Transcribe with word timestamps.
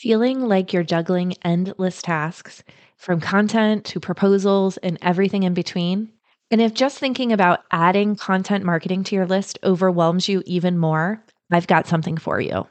Feeling 0.00 0.42
like 0.42 0.72
you're 0.72 0.84
juggling 0.84 1.34
endless 1.42 2.00
tasks 2.02 2.62
from 2.98 3.20
content 3.20 3.84
to 3.86 3.98
proposals 3.98 4.76
and 4.76 4.96
everything 5.02 5.42
in 5.42 5.54
between? 5.54 6.08
And 6.52 6.60
if 6.60 6.72
just 6.72 7.00
thinking 7.00 7.32
about 7.32 7.64
adding 7.72 8.14
content 8.14 8.64
marketing 8.64 9.02
to 9.02 9.16
your 9.16 9.26
list 9.26 9.58
overwhelms 9.64 10.28
you 10.28 10.44
even 10.46 10.78
more, 10.78 11.20
I've 11.50 11.66
got 11.66 11.88
something 11.88 12.16
for 12.16 12.40
you. 12.40 12.64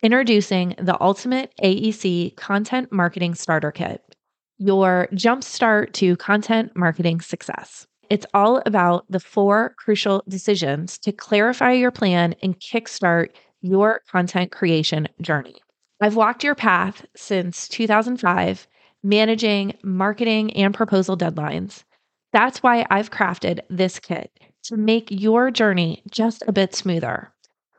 Introducing 0.00 0.76
the 0.78 0.96
Ultimate 1.02 1.52
AEC 1.60 2.36
Content 2.36 2.92
Marketing 2.92 3.34
Starter 3.34 3.72
Kit, 3.72 4.14
your 4.58 5.08
jumpstart 5.12 5.92
to 5.94 6.14
content 6.18 6.70
marketing 6.76 7.20
success. 7.20 7.88
It's 8.10 8.26
all 8.32 8.62
about 8.64 9.10
the 9.10 9.18
four 9.18 9.74
crucial 9.76 10.22
decisions 10.28 10.98
to 10.98 11.10
clarify 11.10 11.72
your 11.72 11.90
plan 11.90 12.36
and 12.44 12.60
kickstart 12.60 13.30
your 13.60 14.02
content 14.08 14.52
creation 14.52 15.08
journey. 15.20 15.56
I've 16.00 16.16
walked 16.16 16.42
your 16.42 16.54
path 16.54 17.04
since 17.14 17.68
2005, 17.68 18.66
managing 19.02 19.76
marketing 19.82 20.50
and 20.54 20.72
proposal 20.72 21.16
deadlines. 21.16 21.84
That's 22.32 22.62
why 22.62 22.86
I've 22.88 23.10
crafted 23.10 23.60
this 23.68 23.98
kit 23.98 24.30
to 24.64 24.76
make 24.76 25.10
your 25.10 25.50
journey 25.50 26.02
just 26.10 26.42
a 26.46 26.52
bit 26.52 26.74
smoother. 26.74 27.32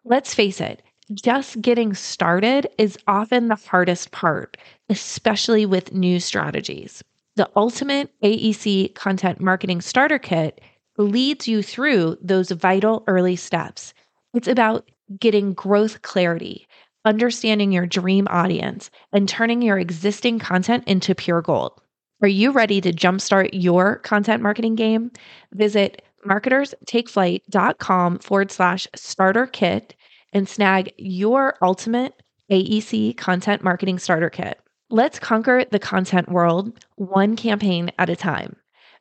Let's 0.03 0.35
face 0.35 0.61
it, 0.61 0.83
just 1.13 1.61
getting 1.61 1.93
started 1.93 2.67
is 2.77 2.97
often 3.07 3.47
the 3.47 3.55
hardest 3.55 4.11
part, 4.11 4.55
especially 4.89 5.65
with 5.65 5.93
new 5.93 6.19
strategies. 6.19 7.03
The 7.37 7.49
Ultimate 7.55 8.11
AEC 8.21 8.93
Content 8.93 9.39
Marketing 9.39 9.81
Starter 9.81 10.19
Kit 10.19 10.61
leads 10.97 11.47
you 11.47 11.63
through 11.63 12.17
those 12.21 12.51
vital 12.51 13.03
early 13.07 13.35
steps. 13.35 13.93
It's 14.33 14.47
about 14.47 14.89
getting 15.19 15.53
growth 15.53 16.01
clarity, 16.01 16.67
understanding 17.05 17.71
your 17.71 17.85
dream 17.85 18.27
audience, 18.29 18.89
and 19.11 19.27
turning 19.27 19.61
your 19.61 19.77
existing 19.77 20.39
content 20.39 20.83
into 20.87 21.15
pure 21.15 21.41
gold. 21.41 21.81
Are 22.21 22.27
you 22.27 22.51
ready 22.51 22.81
to 22.81 22.93
jumpstart 22.93 23.49
your 23.53 23.97
content 23.97 24.43
marketing 24.43 24.75
game? 24.75 25.11
Visit 25.53 26.03
marketerstakeflight.com 26.27 28.19
forward 28.19 28.51
slash 28.51 28.87
starter 28.95 29.47
kit 29.47 29.95
and 30.33 30.47
snag 30.47 30.93
your 30.97 31.57
ultimate 31.61 32.13
AEC 32.51 33.17
content 33.17 33.63
marketing 33.63 33.97
starter 33.97 34.29
kit. 34.29 34.59
Let's 34.89 35.19
conquer 35.19 35.65
the 35.65 35.79
content 35.79 36.29
world 36.29 36.85
one 36.95 37.35
campaign 37.35 37.91
at 37.97 38.09
a 38.09 38.15
time. 38.15 38.55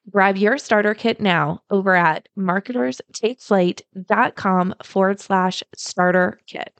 Grab 0.08 0.38
your 0.38 0.56
starter 0.56 0.94
kit 0.94 1.20
now 1.20 1.60
over 1.70 1.94
at 1.94 2.26
marketerstakeflight.com 2.38 4.74
forward 4.82 5.20
slash 5.20 5.62
starter 5.76 6.40
kit. 6.46 6.79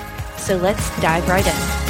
So 0.41 0.57
let's 0.57 0.89
dive 0.99 1.27
right 1.29 1.45
in. 1.45 1.81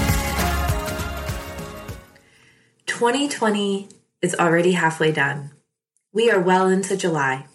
2020 2.85 3.87
is 4.21 4.35
already 4.35 4.73
halfway 4.73 5.13
done. 5.13 5.51
We 6.11 6.29
are 6.29 6.39
well 6.39 6.67
into 6.67 6.97
July, 6.97 7.45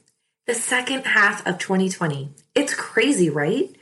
the 0.47 0.55
second 0.55 1.05
half 1.05 1.47
of 1.47 1.59
2020. 1.59 2.31
It's 2.55 2.75
crazy, 2.75 3.29
right? 3.29 3.77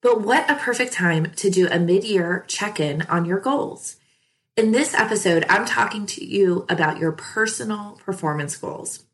But 0.00 0.22
what 0.22 0.50
a 0.50 0.54
perfect 0.54 0.94
time 0.94 1.32
to 1.36 1.50
do 1.50 1.68
a 1.68 1.78
mid 1.78 2.02
year 2.02 2.46
check 2.48 2.80
in 2.80 3.02
on 3.02 3.26
your 3.26 3.40
goals. 3.40 3.96
In 4.56 4.72
this 4.72 4.94
episode, 4.94 5.44
I'm 5.50 5.66
talking 5.66 6.06
to 6.06 6.24
you 6.24 6.64
about 6.70 6.98
your 6.98 7.12
personal 7.12 8.00
performance 8.04 8.56
goals. 8.56 9.04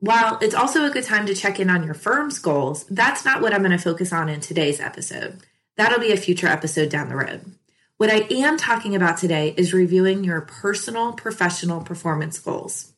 While 0.00 0.38
it's 0.42 0.54
also 0.54 0.84
a 0.84 0.90
good 0.90 1.04
time 1.04 1.24
to 1.26 1.34
check 1.34 1.58
in 1.58 1.70
on 1.70 1.84
your 1.84 1.94
firm's 1.94 2.38
goals, 2.38 2.84
that's 2.90 3.24
not 3.24 3.40
what 3.40 3.54
I'm 3.54 3.62
going 3.62 3.70
to 3.70 3.78
focus 3.78 4.12
on 4.12 4.28
in 4.28 4.40
today's 4.40 4.78
episode. 4.78 5.40
That'll 5.76 6.00
be 6.00 6.12
a 6.12 6.16
future 6.16 6.46
episode 6.46 6.88
down 6.88 7.08
the 7.08 7.16
road. 7.16 7.44
What 7.98 8.10
I 8.10 8.26
am 8.30 8.56
talking 8.56 8.94
about 8.94 9.18
today 9.18 9.54
is 9.56 9.72
reviewing 9.72 10.24
your 10.24 10.42
personal 10.42 11.12
professional 11.12 11.82
performance 11.82 12.38
goals. 12.38 12.92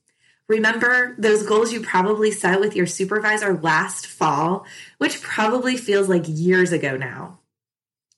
Remember 0.49 1.15
those 1.19 1.43
goals 1.43 1.73
you 1.73 1.81
probably 1.81 2.31
set 2.31 2.59
with 2.59 2.75
your 2.75 2.87
supervisor 2.87 3.55
last 3.55 4.07
fall, 4.07 4.65
which 4.99 5.23
probably 5.23 5.77
feels 5.77 6.09
like 6.09 6.25
years 6.27 6.73
ago 6.73 6.97
now. 6.97 7.39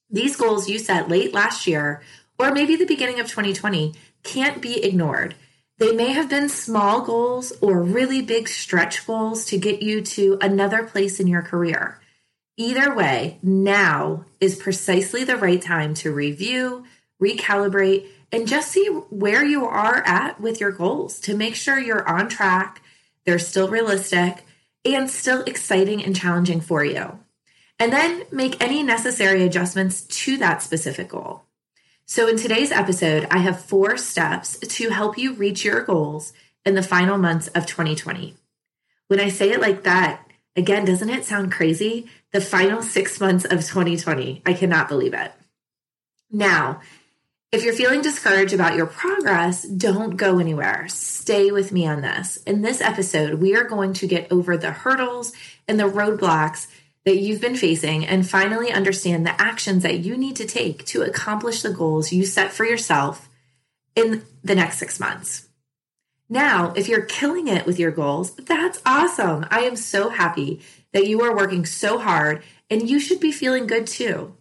These 0.09 0.37
goals 0.37 0.69
you 0.69 0.79
set 0.79 1.09
late 1.09 1.35
last 1.35 1.67
year, 1.67 2.03
or 2.39 2.53
maybe 2.53 2.77
the 2.77 2.87
beginning 2.87 3.21
of 3.21 3.29
2020, 3.29 3.95
can't 4.23 4.63
be 4.63 4.83
ignored. 4.83 5.35
They 5.79 5.93
may 5.93 6.13
have 6.13 6.29
been 6.29 6.49
small 6.49 7.03
goals 7.03 7.53
or 7.61 7.83
really 7.83 8.23
big 8.23 8.49
stretch 8.49 9.07
goals 9.07 9.45
to 9.47 9.59
get 9.59 9.83
you 9.83 10.03
to 10.03 10.39
another 10.41 10.85
place 10.85 11.21
in 11.21 11.27
your 11.27 11.43
career. 11.43 12.00
Either 12.61 12.95
way, 12.95 13.39
now 13.43 14.27
is 14.39 14.55
precisely 14.55 15.25
the 15.25 15.39
right 15.39 15.63
time 15.63 15.95
to 15.95 16.13
review, 16.13 16.85
recalibrate, 17.19 18.07
and 18.31 18.47
just 18.47 18.71
see 18.71 18.85
where 19.09 19.43
you 19.43 19.65
are 19.65 20.03
at 20.05 20.39
with 20.43 20.61
your 20.61 20.71
goals 20.71 21.19
to 21.21 21.35
make 21.35 21.55
sure 21.55 21.79
you're 21.79 22.07
on 22.07 22.29
track, 22.29 22.83
they're 23.25 23.39
still 23.39 23.71
realistic, 23.71 24.45
and 24.85 25.09
still 25.09 25.43
exciting 25.45 26.05
and 26.05 26.15
challenging 26.15 26.61
for 26.61 26.85
you. 26.85 27.19
And 27.79 27.95
then 27.95 28.25
make 28.31 28.63
any 28.63 28.83
necessary 28.83 29.43
adjustments 29.43 30.03
to 30.03 30.37
that 30.37 30.61
specific 30.61 31.09
goal. 31.09 31.45
So, 32.05 32.29
in 32.29 32.37
today's 32.37 32.73
episode, 32.73 33.27
I 33.31 33.39
have 33.39 33.65
four 33.65 33.97
steps 33.97 34.59
to 34.59 34.91
help 34.91 35.17
you 35.17 35.33
reach 35.33 35.65
your 35.65 35.81
goals 35.81 36.35
in 36.67 36.75
the 36.75 36.83
final 36.83 37.17
months 37.17 37.49
of 37.49 37.65
2020. 37.65 38.35
When 39.09 39.19
I 39.19 39.31
say 39.31 39.51
it 39.51 39.63
like 39.63 39.85
that, 39.85 40.27
again, 40.57 40.85
doesn't 40.85 41.09
it 41.09 41.25
sound 41.25 41.53
crazy? 41.53 42.11
The 42.33 42.41
final 42.41 42.83
six 42.83 43.21
months 43.21 43.45
of 43.45 43.67
2020. 43.67 44.43
I 44.47 44.53
cannot 44.53 44.89
believe 44.89 45.15
it. 45.15 45.33
Now, 46.31 46.81
if 47.53 47.65
you're 47.65 47.75
feeling 47.75 48.03
discouraged 48.03 48.55
about 48.55 48.77
your 48.77 48.87
progress, 48.87 49.65
don't 49.65 50.17
go 50.17 50.39
anywhere. 50.39 50.87
Stay 50.89 51.51
with 51.51 51.73
me 51.73 51.85
on 51.85 52.01
this. 52.01 52.37
In 52.47 52.63
this 52.63 52.81
episode, 52.81 53.41
we 53.41 53.57
are 53.57 53.65
going 53.65 53.93
to 53.95 54.07
get 54.07 54.31
over 54.31 54.57
the 54.57 54.71
hurdles 54.71 55.33
and 55.67 55.79
the 55.79 55.91
roadblocks 55.91 56.69
that 57.05 57.17
you've 57.17 57.41
been 57.41 57.57
facing 57.57 58.07
and 58.07 58.29
finally 58.29 58.71
understand 58.71 59.27
the 59.27 59.41
actions 59.41 59.83
that 59.83 59.99
you 60.01 60.17
need 60.17 60.37
to 60.37 60.47
take 60.47 60.85
to 60.87 61.03
accomplish 61.03 61.63
the 61.63 61.73
goals 61.73 62.13
you 62.13 62.25
set 62.25 62.53
for 62.53 62.65
yourself 62.65 63.29
in 63.97 64.25
the 64.45 64.55
next 64.55 64.79
six 64.79 65.01
months. 65.01 65.49
Now, 66.29 66.73
if 66.77 66.89
you're 66.89 67.03
killing 67.03 67.49
it 67.49 67.67
with 67.67 67.81
your 67.81 67.91
goals, 67.91 68.37
that's 68.37 68.81
awesome. 68.87 69.47
I 69.51 69.63
am 69.63 69.75
so 69.75 70.11
happy 70.11 70.61
that 70.93 71.07
you 71.07 71.23
are 71.23 71.35
working 71.35 71.65
so 71.65 71.99
hard 71.99 72.43
and 72.69 72.89
you 72.89 73.01
should 73.01 73.21
be 73.21 73.33
feeling 73.33 73.67
good 73.67 73.87
too. 73.87 74.37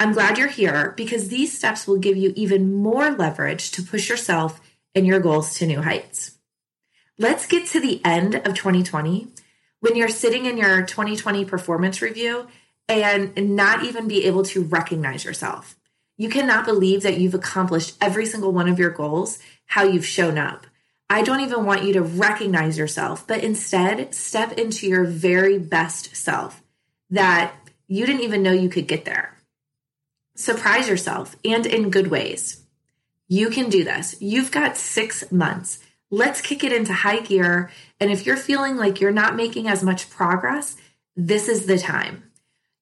I'm 0.00 0.12
glad 0.12 0.38
you're 0.38 0.48
here 0.48 0.94
because 0.96 1.28
these 1.28 1.56
steps 1.56 1.86
will 1.86 1.98
give 1.98 2.16
you 2.16 2.32
even 2.36 2.74
more 2.74 3.10
leverage 3.10 3.70
to 3.72 3.82
push 3.82 4.08
yourself 4.08 4.60
and 4.94 5.06
your 5.06 5.20
goals 5.20 5.54
to 5.54 5.66
new 5.66 5.82
heights. 5.82 6.38
Let's 7.18 7.46
get 7.46 7.66
to 7.68 7.80
the 7.80 8.00
end 8.04 8.36
of 8.36 8.54
2020 8.54 9.28
when 9.80 9.96
you're 9.96 10.08
sitting 10.08 10.46
in 10.46 10.56
your 10.56 10.82
2020 10.82 11.44
performance 11.44 12.00
review 12.00 12.46
and 12.88 13.56
not 13.56 13.84
even 13.84 14.08
be 14.08 14.24
able 14.24 14.44
to 14.44 14.62
recognize 14.62 15.24
yourself. 15.24 15.76
You 16.16 16.28
cannot 16.28 16.64
believe 16.64 17.02
that 17.02 17.18
you've 17.18 17.34
accomplished 17.34 17.96
every 18.00 18.26
single 18.26 18.52
one 18.52 18.68
of 18.68 18.78
your 18.78 18.90
goals, 18.90 19.38
how 19.66 19.82
you've 19.82 20.06
shown 20.06 20.38
up. 20.38 20.66
I 21.10 21.22
don't 21.22 21.40
even 21.40 21.64
want 21.64 21.84
you 21.84 21.94
to 21.94 22.02
recognize 22.02 22.76
yourself, 22.76 23.26
but 23.26 23.42
instead 23.42 24.14
step 24.14 24.52
into 24.52 24.86
your 24.86 25.04
very 25.04 25.58
best 25.58 26.14
self 26.14 26.62
that 27.10 27.54
you 27.86 28.04
didn't 28.04 28.22
even 28.22 28.42
know 28.42 28.52
you 28.52 28.68
could 28.68 28.86
get 28.86 29.06
there. 29.06 29.34
Surprise 30.34 30.88
yourself 30.88 31.34
and 31.44 31.66
in 31.66 31.90
good 31.90 32.08
ways. 32.08 32.62
You 33.26 33.48
can 33.50 33.70
do 33.70 33.84
this. 33.84 34.16
You've 34.20 34.50
got 34.50 34.76
six 34.76 35.32
months. 35.32 35.80
Let's 36.10 36.40
kick 36.40 36.62
it 36.62 36.72
into 36.72 36.92
high 36.92 37.20
gear. 37.20 37.70
And 37.98 38.10
if 38.10 38.24
you're 38.24 38.36
feeling 38.36 38.76
like 38.76 39.00
you're 39.00 39.10
not 39.10 39.36
making 39.36 39.66
as 39.66 39.82
much 39.82 40.10
progress, 40.10 40.76
this 41.16 41.48
is 41.48 41.66
the 41.66 41.78
time. 41.78 42.24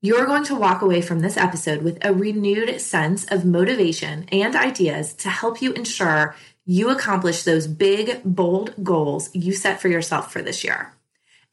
You're 0.03 0.27
going 0.27 0.45
to 0.45 0.55
walk 0.55 0.83
away 0.83 1.01
from 1.01 1.21
this 1.21 1.37
episode 1.37 1.83
with 1.83 2.05
a 2.05 2.13
renewed 2.13 2.81
sense 2.81 3.25
of 3.25 3.45
motivation 3.45 4.27
and 4.31 4.55
ideas 4.55 5.15
to 5.15 5.31
help 5.31 5.63
you 5.63 5.73
ensure 5.73 6.37
you 6.67 6.91
accomplish 6.91 7.45
those 7.45 7.69
big, 7.69 8.21
bold 8.25 8.75
goals 8.83 9.31
you 9.35 9.53
set 9.53 9.81
for 9.81 9.89
yourself 9.89 10.33
for 10.33 10.43
this 10.43 10.65
year. 10.65 10.93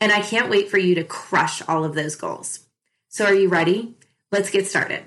And 0.01 0.11
I 0.11 0.21
can't 0.21 0.49
wait 0.49 0.69
for 0.69 0.79
you 0.79 0.95
to 0.95 1.03
crush 1.03 1.61
all 1.67 1.85
of 1.85 1.93
those 1.93 2.15
goals. 2.15 2.61
So, 3.09 3.25
are 3.25 3.33
you 3.33 3.47
ready? 3.47 3.95
Let's 4.31 4.49
get 4.49 4.65
started. 4.65 5.03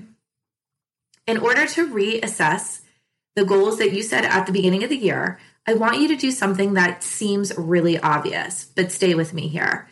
In 1.26 1.38
order 1.38 1.66
to 1.66 1.92
reassess 1.92 2.82
the 3.34 3.44
goals 3.44 3.78
that 3.78 3.92
you 3.92 4.02
set 4.02 4.24
at 4.24 4.46
the 4.46 4.52
beginning 4.52 4.84
of 4.84 4.90
the 4.90 4.96
year, 4.96 5.40
I 5.66 5.74
want 5.74 6.00
you 6.00 6.06
to 6.08 6.16
do 6.16 6.30
something 6.30 6.74
that 6.74 7.02
seems 7.02 7.52
really 7.58 7.98
obvious, 7.98 8.64
but 8.64 8.92
stay 8.92 9.14
with 9.14 9.34
me 9.34 9.48
here. 9.48 9.88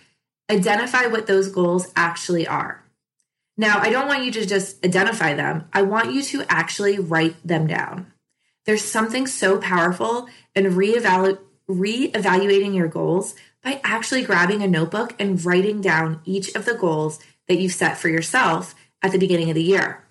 Identify 0.49 1.07
what 1.07 1.27
those 1.27 1.51
goals 1.51 1.93
actually 1.97 2.47
are. 2.47 2.85
Now, 3.57 3.79
I 3.81 3.91
don't 3.91 4.07
want 4.07 4.25
you 4.25 4.31
to 4.33 4.47
just 4.47 4.85
identify 4.85 5.35
them. 5.35 5.69
I 5.73 5.83
want 5.83 6.13
you 6.13 6.23
to 6.23 6.45
actually 6.49 6.99
write 6.99 7.37
them 7.47 7.67
down. 7.67 8.13
There's 8.67 8.85
something 8.85 9.27
so 9.27 9.59
powerful 9.59 10.29
in 10.55 10.65
reevalu- 10.65 11.39
reevaluating 11.69 12.75
your 12.75 12.89
goals 12.89 13.35
by 13.63 13.81
actually 13.85 14.23
grabbing 14.23 14.63
a 14.63 14.69
notebook 14.69 15.15
and 15.19 15.43
writing 15.45 15.81
down 15.81 16.21
each 16.25 16.55
of 16.55 16.65
the 16.65 16.75
goals 16.75 17.19
that 17.49 17.59
you've 17.59 17.73
set 17.73 17.99
for 17.99 18.09
yourself 18.09 18.75
at 19.03 19.13
the 19.13 19.19
beginning 19.19 19.51
of 19.51 19.55
the 19.55 19.63
year. 19.63 20.05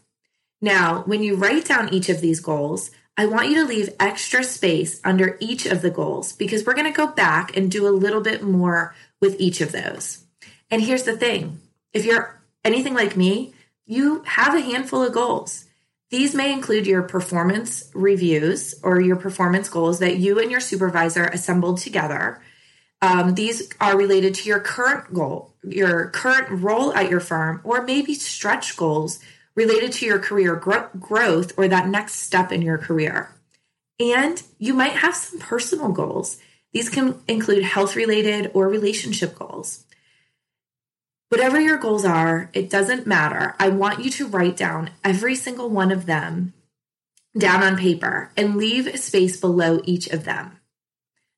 Now, 0.62 1.04
when 1.06 1.24
you 1.24 1.36
write 1.36 1.66
down 1.66 1.94
each 1.94 2.10
of 2.10 2.22
these 2.22 2.40
goals, 2.40 2.92
I 3.16 3.26
want 3.28 3.50
you 3.50 3.56
to 3.56 3.66
leave 3.66 3.90
extra 4.00 4.44
space 4.44 5.00
under 5.04 5.38
each 5.40 5.66
of 5.66 5.82
the 5.82 5.92
goals 5.92 6.34
because 6.34 6.66
we're 6.66 6.74
going 6.74 6.92
to 6.92 6.98
go 6.98 7.08
back 7.08 7.56
and 7.56 7.70
do 7.70 7.88
a 7.88 7.90
little 7.90 8.22
bit 8.22 8.42
more 8.42 8.96
with 9.22 9.40
each 9.40 9.62
of 9.62 9.72
those. 9.72 10.24
And 10.72 10.82
here's 10.82 11.04
the 11.04 11.18
thing 11.18 11.60
if 11.92 12.06
you're 12.06 12.42
anything 12.64 12.94
like 12.94 13.16
me, 13.16 13.54
you 13.86 14.24
have 14.26 14.56
a 14.56 14.62
handful 14.62 15.04
of 15.04 15.14
goals. 15.14 15.66
These 16.13 16.36
may 16.36 16.54
include 16.54 16.86
your 16.86 17.01
performance 17.01 17.89
reviews 17.95 18.75
or 18.83 19.01
your 19.01 19.15
performance 19.15 19.68
goals 19.68 19.98
that 19.98 20.18
you 20.18 20.38
and 20.38 20.51
your 20.51 20.60
supervisor 20.60 21.24
assembled 21.24 21.80
together. 21.80 22.39
Um, 23.01 23.33
these 23.33 23.68
are 23.81 23.98
related 23.98 24.36
to 24.36 24.48
your 24.48 24.60
current 24.60 25.12
goal, 25.12 25.56
your 25.63 26.12
current 26.12 26.62
role 26.62 26.94
at 26.94 27.10
your 27.10 27.19
firm, 27.19 27.62
or 27.63 27.81
maybe 27.81 28.13
stretch 28.13 28.77
goals 28.77 29.21
related 29.56 29.92
to 29.94 30.06
your 30.06 30.19
career 30.19 30.56
gro- 30.56 30.88
growth 31.00 31.57
or 31.57 31.68
that 31.68 31.88
next 31.88 32.18
step 32.18 32.51
in 32.51 32.62
your 32.62 32.77
career. 32.77 33.31
And 34.00 34.39
you 34.60 34.75
might 34.75 34.92
have 34.92 35.15
some 35.15 35.39
personal 35.39 35.92
goals. 35.92 36.38
These 36.74 36.89
can 36.89 37.21
include 37.27 37.63
health 37.63 37.95
related 37.95 38.51
or 38.54 38.69
relationship 38.69 39.33
goals. 39.33 39.83
Whatever 41.34 41.60
your 41.60 41.78
goals 41.78 42.06
are, 42.06 42.52
it 42.54 42.70
doesn't 42.70 43.08
matter. 43.08 43.56
I 43.58 43.70
want 43.70 44.06
you 44.06 44.12
to 44.12 44.28
write 44.28 44.56
down 44.56 44.92
every 45.04 45.34
single 45.34 45.68
one 45.68 45.92
of 45.92 46.06
them 46.06 46.54
down 47.36 47.64
on 47.64 47.76
paper 47.76 48.30
and 48.38 48.56
leave 48.56 49.00
space 49.00 49.40
below 49.40 49.82
each 49.84 50.06
of 50.10 50.26
them. 50.26 50.60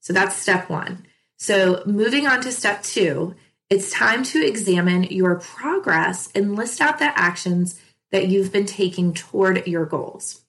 So 0.02 0.12
that's 0.12 0.36
step 0.36 0.70
one. 0.70 1.06
So 1.38 1.82
moving 1.86 2.28
on 2.28 2.42
to 2.42 2.52
step 2.52 2.84
two, 2.84 3.36
it's 3.70 3.90
time 3.90 4.24
to 4.24 4.46
examine 4.46 5.04
your 5.04 5.40
progress 5.40 6.30
and 6.36 6.58
list 6.58 6.82
out 6.82 7.00
the 7.00 7.18
actions 7.18 7.80
that 8.12 8.28
you've 8.28 8.52
been 8.52 8.66
taking 8.66 9.14
toward 9.14 9.66
your 9.66 9.86
goals. 9.86 10.42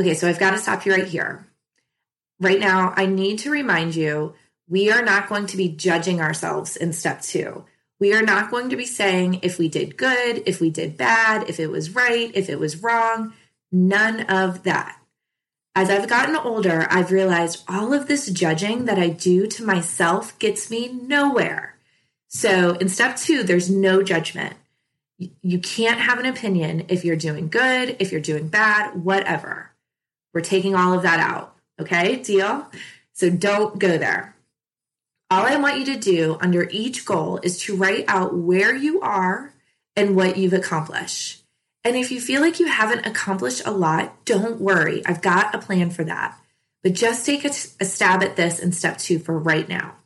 Okay, 0.00 0.14
so 0.14 0.26
I've 0.26 0.40
got 0.40 0.52
to 0.52 0.58
stop 0.58 0.86
you 0.86 0.94
right 0.94 1.06
here. 1.06 1.46
Right 2.40 2.58
now, 2.58 2.94
I 2.96 3.04
need 3.04 3.40
to 3.40 3.50
remind 3.50 3.94
you 3.94 4.32
we 4.66 4.90
are 4.90 5.02
not 5.02 5.28
going 5.28 5.44
to 5.48 5.58
be 5.58 5.68
judging 5.68 6.22
ourselves 6.22 6.78
in 6.78 6.94
step 6.94 7.20
two. 7.20 7.66
We 8.00 8.14
are 8.14 8.22
not 8.22 8.50
going 8.50 8.70
to 8.70 8.76
be 8.76 8.86
saying 8.86 9.40
if 9.42 9.58
we 9.58 9.68
did 9.68 9.96
good, 9.96 10.42
if 10.46 10.60
we 10.60 10.70
did 10.70 10.96
bad, 10.96 11.48
if 11.48 11.58
it 11.58 11.70
was 11.70 11.94
right, 11.94 12.30
if 12.34 12.48
it 12.48 12.60
was 12.60 12.82
wrong. 12.82 13.32
None 13.72 14.20
of 14.22 14.62
that. 14.62 15.00
As 15.74 15.90
I've 15.90 16.08
gotten 16.08 16.36
older, 16.36 16.86
I've 16.90 17.12
realized 17.12 17.62
all 17.68 17.92
of 17.92 18.08
this 18.08 18.26
judging 18.30 18.86
that 18.86 18.98
I 18.98 19.08
do 19.08 19.46
to 19.46 19.64
myself 19.64 20.38
gets 20.38 20.70
me 20.70 20.88
nowhere. 20.88 21.76
So 22.28 22.72
in 22.74 22.88
step 22.88 23.16
two, 23.16 23.42
there's 23.42 23.70
no 23.70 24.02
judgment. 24.02 24.54
You 25.18 25.58
can't 25.58 26.00
have 26.00 26.18
an 26.18 26.26
opinion 26.26 26.86
if 26.88 27.04
you're 27.04 27.16
doing 27.16 27.48
good, 27.48 27.96
if 27.98 28.12
you're 28.12 28.20
doing 28.20 28.48
bad, 28.48 29.04
whatever. 29.04 29.70
We're 30.32 30.40
taking 30.40 30.74
all 30.74 30.94
of 30.94 31.02
that 31.02 31.20
out. 31.20 31.56
Okay, 31.80 32.16
deal? 32.16 32.66
So 33.12 33.30
don't 33.30 33.78
go 33.78 33.98
there. 33.98 34.34
All 35.30 35.44
I 35.44 35.56
want 35.56 35.78
you 35.78 35.84
to 35.86 35.96
do 35.96 36.38
under 36.40 36.66
each 36.70 37.04
goal 37.04 37.38
is 37.42 37.60
to 37.62 37.76
write 37.76 38.06
out 38.08 38.34
where 38.34 38.74
you 38.74 39.02
are 39.02 39.52
and 39.94 40.16
what 40.16 40.38
you've 40.38 40.54
accomplished. 40.54 41.44
And 41.84 41.96
if 41.96 42.10
you 42.10 42.18
feel 42.18 42.40
like 42.40 42.60
you 42.60 42.66
haven't 42.66 43.06
accomplished 43.06 43.62
a 43.66 43.70
lot, 43.70 44.24
don't 44.24 44.58
worry. 44.58 45.04
I've 45.04 45.20
got 45.20 45.54
a 45.54 45.58
plan 45.58 45.90
for 45.90 46.02
that. 46.04 46.38
But 46.82 46.94
just 46.94 47.26
take 47.26 47.44
a, 47.44 47.48
a 47.48 47.84
stab 47.84 48.22
at 48.22 48.36
this 48.36 48.58
in 48.58 48.72
step 48.72 48.96
two 48.96 49.18
for 49.18 49.38
right 49.38 49.68
now. 49.68 49.96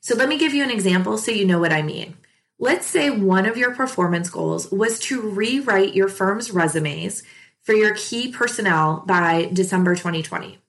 So 0.00 0.14
let 0.14 0.28
me 0.28 0.38
give 0.38 0.52
you 0.52 0.64
an 0.64 0.70
example 0.70 1.16
so 1.16 1.30
you 1.30 1.46
know 1.46 1.58
what 1.58 1.72
I 1.72 1.80
mean. 1.80 2.16
Let's 2.58 2.86
say 2.86 3.08
one 3.08 3.46
of 3.46 3.56
your 3.56 3.74
performance 3.74 4.28
goals 4.28 4.70
was 4.70 4.98
to 5.00 5.22
rewrite 5.22 5.94
your 5.94 6.08
firm's 6.08 6.50
resumes 6.50 7.22
for 7.62 7.72
your 7.72 7.94
key 7.94 8.30
personnel 8.30 9.02
by 9.06 9.48
December 9.50 9.94
2020. 9.94 10.59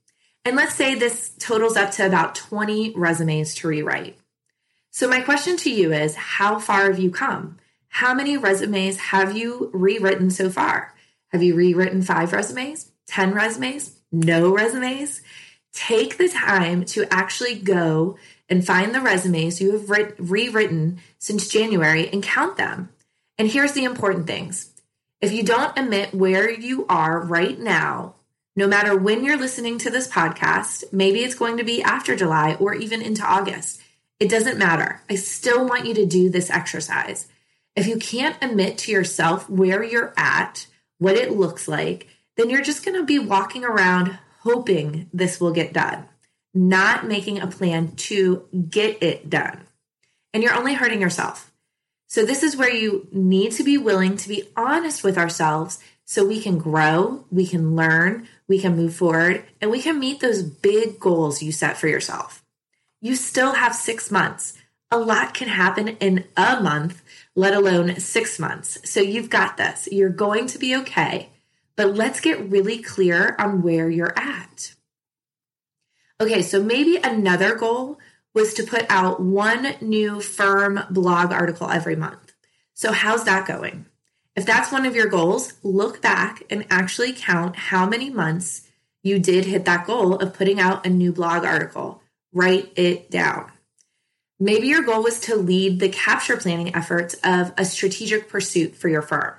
And 0.43 0.55
let's 0.55 0.75
say 0.75 0.95
this 0.95 1.31
totals 1.39 1.77
up 1.77 1.91
to 1.91 2.05
about 2.05 2.35
20 2.35 2.93
resumes 2.95 3.53
to 3.55 3.67
rewrite. 3.67 4.17
So, 4.89 5.07
my 5.07 5.21
question 5.21 5.55
to 5.57 5.71
you 5.71 5.93
is 5.93 6.15
how 6.15 6.59
far 6.59 6.85
have 6.85 6.99
you 6.99 7.11
come? 7.11 7.57
How 7.89 8.13
many 8.13 8.37
resumes 8.37 8.97
have 8.97 9.37
you 9.37 9.69
rewritten 9.73 10.29
so 10.29 10.49
far? 10.49 10.93
Have 11.29 11.43
you 11.43 11.55
rewritten 11.55 12.01
five 12.01 12.33
resumes, 12.33 12.91
10 13.07 13.33
resumes, 13.33 13.99
no 14.11 14.53
resumes? 14.53 15.21
Take 15.73 16.17
the 16.17 16.27
time 16.27 16.83
to 16.85 17.05
actually 17.11 17.55
go 17.55 18.17
and 18.49 18.65
find 18.65 18.93
the 18.93 18.99
resumes 18.99 19.61
you 19.61 19.71
have 19.71 19.89
writ- 19.89 20.15
rewritten 20.17 20.99
since 21.19 21.47
January 21.47 22.09
and 22.09 22.21
count 22.21 22.57
them. 22.57 22.89
And 23.37 23.49
here's 23.49 23.71
the 23.73 23.85
important 23.85 24.27
things 24.27 24.71
if 25.21 25.31
you 25.31 25.43
don't 25.43 25.77
admit 25.77 26.13
where 26.13 26.49
you 26.49 26.85
are 26.89 27.19
right 27.19 27.57
now, 27.59 28.15
no 28.61 28.67
matter 28.67 28.95
when 28.95 29.25
you're 29.25 29.39
listening 29.39 29.79
to 29.79 29.89
this 29.89 30.07
podcast, 30.07 30.83
maybe 30.93 31.21
it's 31.21 31.33
going 31.33 31.57
to 31.57 31.63
be 31.63 31.81
after 31.81 32.15
July 32.15 32.55
or 32.59 32.75
even 32.75 33.01
into 33.01 33.25
August. 33.25 33.81
It 34.19 34.29
doesn't 34.29 34.59
matter. 34.59 35.01
I 35.09 35.15
still 35.15 35.67
want 35.67 35.87
you 35.87 35.95
to 35.95 36.05
do 36.05 36.29
this 36.29 36.51
exercise. 36.51 37.27
If 37.75 37.87
you 37.87 37.97
can't 37.97 38.37
admit 38.39 38.77
to 38.77 38.91
yourself 38.91 39.49
where 39.49 39.83
you're 39.83 40.13
at, 40.15 40.67
what 40.99 41.15
it 41.15 41.31
looks 41.31 41.67
like, 41.67 42.07
then 42.37 42.51
you're 42.51 42.61
just 42.61 42.85
going 42.85 42.95
to 42.99 43.03
be 43.03 43.17
walking 43.17 43.65
around 43.65 44.19
hoping 44.41 45.09
this 45.11 45.41
will 45.41 45.53
get 45.53 45.73
done 45.73 46.07
not 46.53 47.07
making 47.07 47.39
a 47.39 47.47
plan 47.47 47.95
to 47.95 48.45
get 48.69 49.01
it 49.01 49.27
done. 49.29 49.61
And 50.33 50.43
you're 50.43 50.53
only 50.53 50.73
hurting 50.73 51.01
yourself. 51.01 51.51
So, 52.07 52.25
this 52.25 52.43
is 52.43 52.57
where 52.57 52.73
you 52.73 53.07
need 53.11 53.53
to 53.53 53.63
be 53.63 53.77
willing 53.77 54.17
to 54.17 54.27
be 54.27 54.49
honest 54.57 55.01
with 55.01 55.17
ourselves 55.17 55.79
so 56.11 56.25
we 56.25 56.41
can 56.41 56.57
grow, 56.57 57.23
we 57.31 57.47
can 57.47 57.73
learn, 57.73 58.27
we 58.45 58.59
can 58.59 58.75
move 58.75 58.93
forward, 58.93 59.45
and 59.61 59.71
we 59.71 59.81
can 59.81 59.97
meet 59.97 60.19
those 60.19 60.43
big 60.43 60.99
goals 60.99 61.41
you 61.41 61.53
set 61.53 61.77
for 61.77 61.87
yourself. 61.87 62.43
You 62.99 63.15
still 63.15 63.53
have 63.53 63.73
six 63.73 64.11
months. 64.11 64.57
A 64.91 64.99
lot 64.99 65.33
can 65.33 65.47
happen 65.47 65.87
in 65.87 66.25
a 66.35 66.61
month, 66.61 67.01
let 67.33 67.53
alone 67.53 67.97
six 68.01 68.39
months. 68.39 68.77
So, 68.83 68.99
you've 68.99 69.29
got 69.29 69.55
this. 69.55 69.87
You're 69.89 70.09
going 70.09 70.47
to 70.47 70.59
be 70.59 70.75
okay. 70.75 71.29
But 71.77 71.95
let's 71.95 72.19
get 72.19 72.49
really 72.49 72.79
clear 72.79 73.33
on 73.39 73.61
where 73.61 73.89
you're 73.89 74.19
at. 74.19 74.75
Okay, 76.19 76.41
so 76.41 76.61
maybe 76.61 76.97
another 76.97 77.55
goal 77.55 77.99
was 78.33 78.53
to 78.55 78.63
put 78.63 78.85
out 78.89 79.21
one 79.21 79.75
new 79.79 80.19
firm 80.19 80.81
blog 80.89 81.31
article 81.31 81.69
every 81.69 81.95
month. 81.95 82.33
So, 82.73 82.91
how's 82.91 83.23
that 83.23 83.47
going? 83.47 83.85
If 84.35 84.45
that's 84.45 84.71
one 84.71 84.85
of 84.85 84.95
your 84.95 85.07
goals, 85.07 85.53
look 85.61 86.01
back 86.01 86.43
and 86.49 86.65
actually 86.69 87.13
count 87.13 87.55
how 87.55 87.85
many 87.85 88.09
months 88.09 88.67
you 89.03 89.19
did 89.19 89.45
hit 89.45 89.65
that 89.65 89.85
goal 89.85 90.15
of 90.15 90.33
putting 90.33 90.59
out 90.59 90.85
a 90.85 90.89
new 90.89 91.11
blog 91.11 91.43
article. 91.43 92.01
Write 92.33 92.71
it 92.75 93.11
down. 93.11 93.51
Maybe 94.39 94.67
your 94.67 94.83
goal 94.83 95.03
was 95.03 95.19
to 95.21 95.35
lead 95.35 95.79
the 95.79 95.89
capture 95.89 96.37
planning 96.37 96.73
efforts 96.73 97.15
of 97.23 97.53
a 97.57 97.65
strategic 97.65 98.29
pursuit 98.29 98.75
for 98.75 98.87
your 98.89 99.01
firm. 99.01 99.35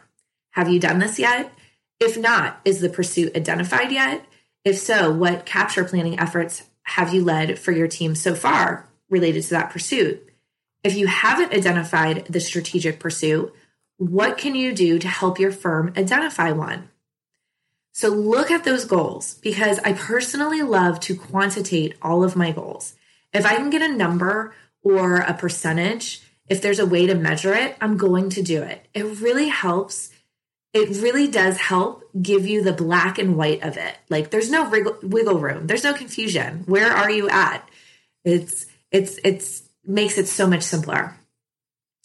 Have 0.51 0.69
you 0.69 0.79
done 0.79 0.99
this 0.99 1.19
yet? 1.19 1.53
If 1.99 2.19
not, 2.19 2.61
is 2.65 2.81
the 2.81 2.89
pursuit 2.89 3.37
identified 3.37 3.91
yet? 3.91 4.25
If 4.65 4.79
so, 4.79 5.11
what 5.11 5.47
capture 5.47 5.85
planning 5.85 6.21
efforts 6.21 6.65
have 6.85 7.15
you 7.15 7.25
led 7.25 7.59
for 7.59 7.73
your 7.73 7.89
team 7.89 8.15
so 8.15 8.35
far 8.35 8.89
related 9.09 9.43
to 9.45 9.51
that 9.51 9.71
pursuit? 9.71 10.29
If 10.85 10.97
you 10.97 11.07
haven't 11.07 11.53
identified 11.53 12.27
the 12.27 12.41
strategic 12.41 13.01
pursuit, 13.01 13.55
what 14.09 14.37
can 14.37 14.55
you 14.55 14.75
do 14.75 14.99
to 14.99 15.09
help 15.09 15.39
your 15.39 15.53
firm 15.53 15.93
identify 15.97 16.51
one? 16.51 16.91
So 17.93 18.09
look 18.09 18.51
at 18.51 18.65
those 18.65 18.85
goals 18.85 19.35
because 19.35 19.79
I 19.81 19.93
personally 19.93 20.63
love 20.63 20.99
to 21.01 21.15
quantitate 21.15 21.95
all 22.03 22.25
of 22.25 22.35
my 22.35 22.51
goals. 22.51 22.95
If 23.33 23.47
I 23.47 23.57
can 23.57 23.71
get 23.71 23.83
a 23.83 23.95
number 23.95 24.55
or 24.83 25.17
a 25.17 25.35
percentage, 25.35 26.21
if 26.49 26.61
there's 26.61 26.81
a 26.81 26.87
way 26.87 27.07
to 27.07 27.15
measure 27.15 27.55
it, 27.55 27.77
I'm 27.81 27.97
going 27.97 28.31
to 28.31 28.43
do 28.43 28.63
it. 28.63 28.85
It 28.93 29.21
really 29.21 29.49
helps 29.49 30.11
it 30.73 31.03
really 31.03 31.29
does 31.29 31.59
help 31.59 32.03
give 32.21 32.47
you 32.47 32.63
the 32.63 32.73
black 32.73 33.19
and 33.19 33.37
white 33.37 33.63
of 33.63 33.77
it. 33.77 33.95
Like 34.09 34.31
there's 34.31 34.51
no 34.51 34.71
wiggle 34.71 35.39
room. 35.39 35.67
There's 35.67 35.85
no 35.85 35.93
confusion. 35.93 36.63
Where 36.65 36.91
are 36.91 37.11
you 37.11 37.29
at? 37.29 37.69
It's 38.25 38.65
it's 38.91 39.19
it's 39.23 39.63
makes 39.85 40.17
it 40.17 40.29
so 40.29 40.47
much 40.47 40.63
simpler. 40.63 41.15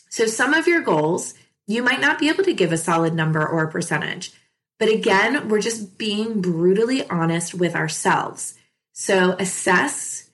So 0.10 0.26
some 0.26 0.54
of 0.54 0.68
your 0.68 0.82
goals, 0.82 1.34
you 1.68 1.84
might 1.84 2.02
not 2.02 2.18
be 2.18 2.30
able 2.30 2.44
to 2.46 2.54
give 2.54 2.72
a 2.72 2.78
solid 2.78 3.14
number 3.14 3.46
or 3.46 3.64
a 3.64 3.72
percentage, 3.72 4.32
But 4.80 4.90
again, 4.90 5.50
we're 5.50 5.62
just 5.62 5.98
being 5.98 6.42
brutally 6.42 7.08
honest 7.10 7.54
with 7.54 7.76
ourselves. 7.76 8.54
So 8.94 9.36
assess 9.40 10.30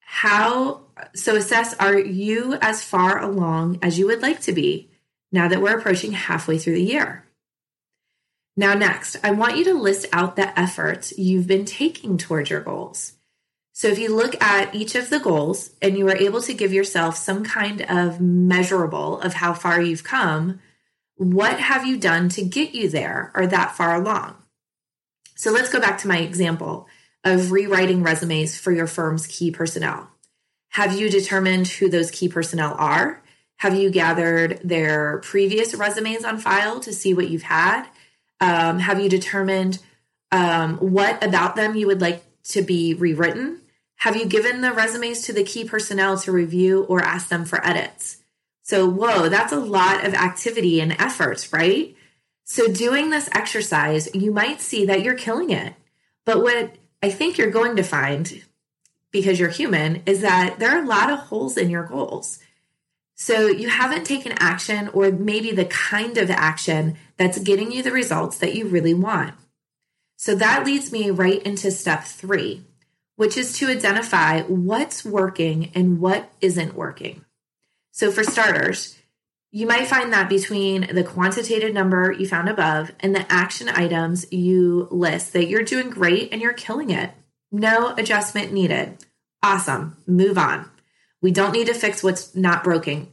how, 0.00 0.82
so 1.14 1.36
assess 1.36 1.74
are 1.74 1.98
you 1.98 2.54
as 2.60 2.82
far 2.82 3.22
along 3.22 3.78
as 3.82 3.98
you 3.98 4.06
would 4.06 4.22
like 4.22 4.40
to 4.42 4.52
be 4.52 4.90
now 5.30 5.48
that 5.48 5.60
we're 5.60 5.78
approaching 5.78 6.12
halfway 6.12 6.58
through 6.58 6.74
the 6.74 6.82
year? 6.82 7.26
Now, 8.56 8.74
next, 8.74 9.16
I 9.22 9.30
want 9.30 9.56
you 9.56 9.64
to 9.64 9.74
list 9.74 10.06
out 10.12 10.36
the 10.36 10.58
efforts 10.58 11.16
you've 11.16 11.46
been 11.46 11.64
taking 11.64 12.18
towards 12.18 12.50
your 12.50 12.60
goals. 12.60 13.12
So, 13.72 13.88
if 13.88 13.98
you 13.98 14.14
look 14.14 14.40
at 14.42 14.74
each 14.74 14.94
of 14.94 15.10
the 15.10 15.20
goals 15.20 15.70
and 15.80 15.96
you 15.96 16.08
are 16.08 16.16
able 16.16 16.42
to 16.42 16.54
give 16.54 16.72
yourself 16.72 17.16
some 17.16 17.44
kind 17.44 17.82
of 17.82 18.20
measurable 18.20 19.20
of 19.20 19.34
how 19.34 19.54
far 19.54 19.80
you've 19.80 20.04
come, 20.04 20.60
what 21.16 21.60
have 21.60 21.86
you 21.86 21.96
done 21.96 22.28
to 22.30 22.42
get 22.42 22.74
you 22.74 22.88
there 22.88 23.30
or 23.34 23.46
that 23.46 23.76
far 23.76 23.94
along? 23.94 24.36
So, 25.36 25.50
let's 25.52 25.72
go 25.72 25.80
back 25.80 25.98
to 25.98 26.08
my 26.08 26.18
example 26.18 26.88
of 27.24 27.52
rewriting 27.52 28.02
resumes 28.02 28.58
for 28.58 28.72
your 28.72 28.86
firm's 28.86 29.26
key 29.26 29.50
personnel. 29.50 30.10
Have 30.70 30.98
you 30.98 31.10
determined 31.10 31.68
who 31.68 31.88
those 31.88 32.10
key 32.10 32.28
personnel 32.28 32.74
are? 32.78 33.22
Have 33.56 33.76
you 33.76 33.90
gathered 33.90 34.60
their 34.64 35.18
previous 35.18 35.74
resumes 35.74 36.24
on 36.24 36.38
file 36.38 36.80
to 36.80 36.92
see 36.92 37.12
what 37.12 37.28
you've 37.28 37.42
had? 37.42 37.86
Um, 38.40 38.78
have 38.78 39.00
you 39.00 39.08
determined 39.08 39.78
um, 40.32 40.78
what 40.78 41.22
about 41.22 41.56
them 41.56 41.74
you 41.74 41.86
would 41.86 42.00
like 42.00 42.24
to 42.52 42.62
be 42.62 42.94
rewritten? 42.94 43.62
Have 43.96 44.16
you 44.16 44.26
given 44.26 44.60
the 44.60 44.72
resumes 44.72 45.22
to 45.22 45.32
the 45.32 45.44
key 45.44 45.64
personnel 45.64 46.16
to 46.18 46.32
review 46.32 46.84
or 46.84 47.02
ask 47.02 47.28
them 47.28 47.44
for 47.44 47.64
edits? 47.66 48.18
So, 48.62 48.88
whoa, 48.88 49.28
that's 49.28 49.52
a 49.52 49.60
lot 49.60 50.06
of 50.06 50.14
activity 50.14 50.80
and 50.80 50.92
effort, 51.00 51.48
right? 51.52 51.94
So, 52.44 52.68
doing 52.68 53.10
this 53.10 53.28
exercise, 53.32 54.08
you 54.14 54.32
might 54.32 54.60
see 54.60 54.86
that 54.86 55.02
you're 55.02 55.14
killing 55.14 55.50
it. 55.50 55.74
But 56.24 56.42
what 56.42 56.76
I 57.02 57.10
think 57.10 57.36
you're 57.36 57.50
going 57.50 57.76
to 57.76 57.82
find, 57.82 58.42
because 59.10 59.38
you're 59.40 59.48
human, 59.48 60.02
is 60.06 60.20
that 60.20 60.58
there 60.58 60.70
are 60.70 60.82
a 60.82 60.86
lot 60.86 61.10
of 61.10 61.18
holes 61.18 61.56
in 61.56 61.70
your 61.70 61.84
goals. 61.84 62.38
So 63.22 63.48
you 63.48 63.68
haven't 63.68 64.04
taken 64.04 64.32
action, 64.38 64.88
or 64.94 65.12
maybe 65.12 65.52
the 65.52 65.66
kind 65.66 66.16
of 66.16 66.30
action 66.30 66.96
that's 67.18 67.38
getting 67.38 67.70
you 67.70 67.82
the 67.82 67.90
results 67.90 68.38
that 68.38 68.54
you 68.54 68.66
really 68.66 68.94
want. 68.94 69.34
So 70.20 70.34
that 70.34 70.66
leads 70.66 70.92
me 70.92 71.08
right 71.08 71.42
into 71.44 71.70
step 71.70 72.04
three, 72.04 72.62
which 73.16 73.38
is 73.38 73.56
to 73.56 73.68
identify 73.68 74.42
what's 74.42 75.02
working 75.02 75.72
and 75.74 75.98
what 75.98 76.30
isn't 76.42 76.74
working. 76.74 77.24
So, 77.90 78.10
for 78.10 78.22
starters, 78.22 78.98
you 79.50 79.66
might 79.66 79.86
find 79.86 80.12
that 80.12 80.28
between 80.28 80.94
the 80.94 81.04
quantitative 81.04 81.72
number 81.72 82.12
you 82.12 82.28
found 82.28 82.50
above 82.50 82.92
and 83.00 83.14
the 83.14 83.24
action 83.32 83.70
items 83.70 84.30
you 84.30 84.88
list 84.90 85.32
that 85.32 85.46
you're 85.46 85.62
doing 85.62 85.88
great 85.88 86.28
and 86.32 86.42
you're 86.42 86.52
killing 86.52 86.90
it. 86.90 87.12
No 87.50 87.94
adjustment 87.94 88.52
needed. 88.52 88.98
Awesome. 89.42 89.96
Move 90.06 90.36
on. 90.36 90.70
We 91.22 91.30
don't 91.30 91.54
need 91.54 91.68
to 91.68 91.74
fix 91.74 92.02
what's 92.02 92.36
not 92.36 92.62
broken. 92.62 93.08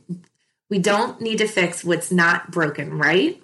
We 0.70 0.80
don't 0.80 1.22
need 1.22 1.38
to 1.38 1.48
fix 1.48 1.86
what's 1.86 2.12
not 2.12 2.52
broken, 2.52 2.98
right? 2.98 3.42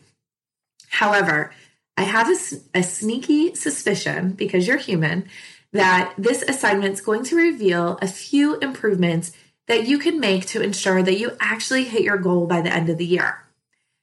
However, 0.89 1.53
I 1.97 2.03
have 2.03 2.29
a, 2.29 2.79
a 2.79 2.83
sneaky 2.83 3.55
suspicion, 3.55 4.31
because 4.31 4.67
you're 4.67 4.77
human, 4.77 5.27
that 5.71 6.13
this 6.17 6.43
assignment's 6.43 7.01
going 7.01 7.23
to 7.25 7.35
reveal 7.35 7.97
a 8.01 8.07
few 8.07 8.57
improvements 8.57 9.31
that 9.67 9.87
you 9.87 9.97
can 9.97 10.19
make 10.19 10.45
to 10.47 10.61
ensure 10.61 11.01
that 11.03 11.19
you 11.19 11.31
actually 11.39 11.85
hit 11.85 12.03
your 12.03 12.17
goal 12.17 12.47
by 12.47 12.61
the 12.61 12.73
end 12.73 12.89
of 12.89 12.97
the 12.97 13.05
year. 13.05 13.43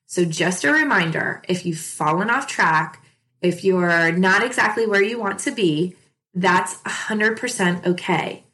So, 0.07 0.25
just 0.25 0.65
a 0.65 0.73
reminder 0.73 1.43
if 1.49 1.65
you've 1.65 1.79
fallen 1.79 2.31
off 2.31 2.47
track, 2.47 3.05
if 3.41 3.65
you're 3.65 4.13
not 4.13 4.43
exactly 4.43 4.87
where 4.87 5.03
you 5.03 5.19
want 5.19 5.39
to 5.41 5.53
be, 5.53 5.97
that's 6.35 6.77
100% 6.83 7.87
okay. 7.87 8.45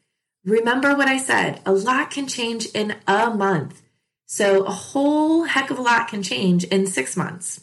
Remember 0.45 0.95
what 0.95 1.09
I 1.09 1.19
said 1.19 1.61
a 1.65 1.73
lot 1.73 2.11
can 2.11 2.27
change 2.27 2.67
in 2.67 2.97
a 3.07 3.31
month. 3.31 3.83
So, 4.27 4.65
a 4.65 4.71
whole 4.71 5.45
heck 5.45 5.71
of 5.71 5.79
a 5.79 5.83
lot 5.83 6.09
can 6.09 6.23
change 6.23 6.65
in 6.65 6.87
six 6.87 7.17
months. 7.17 7.61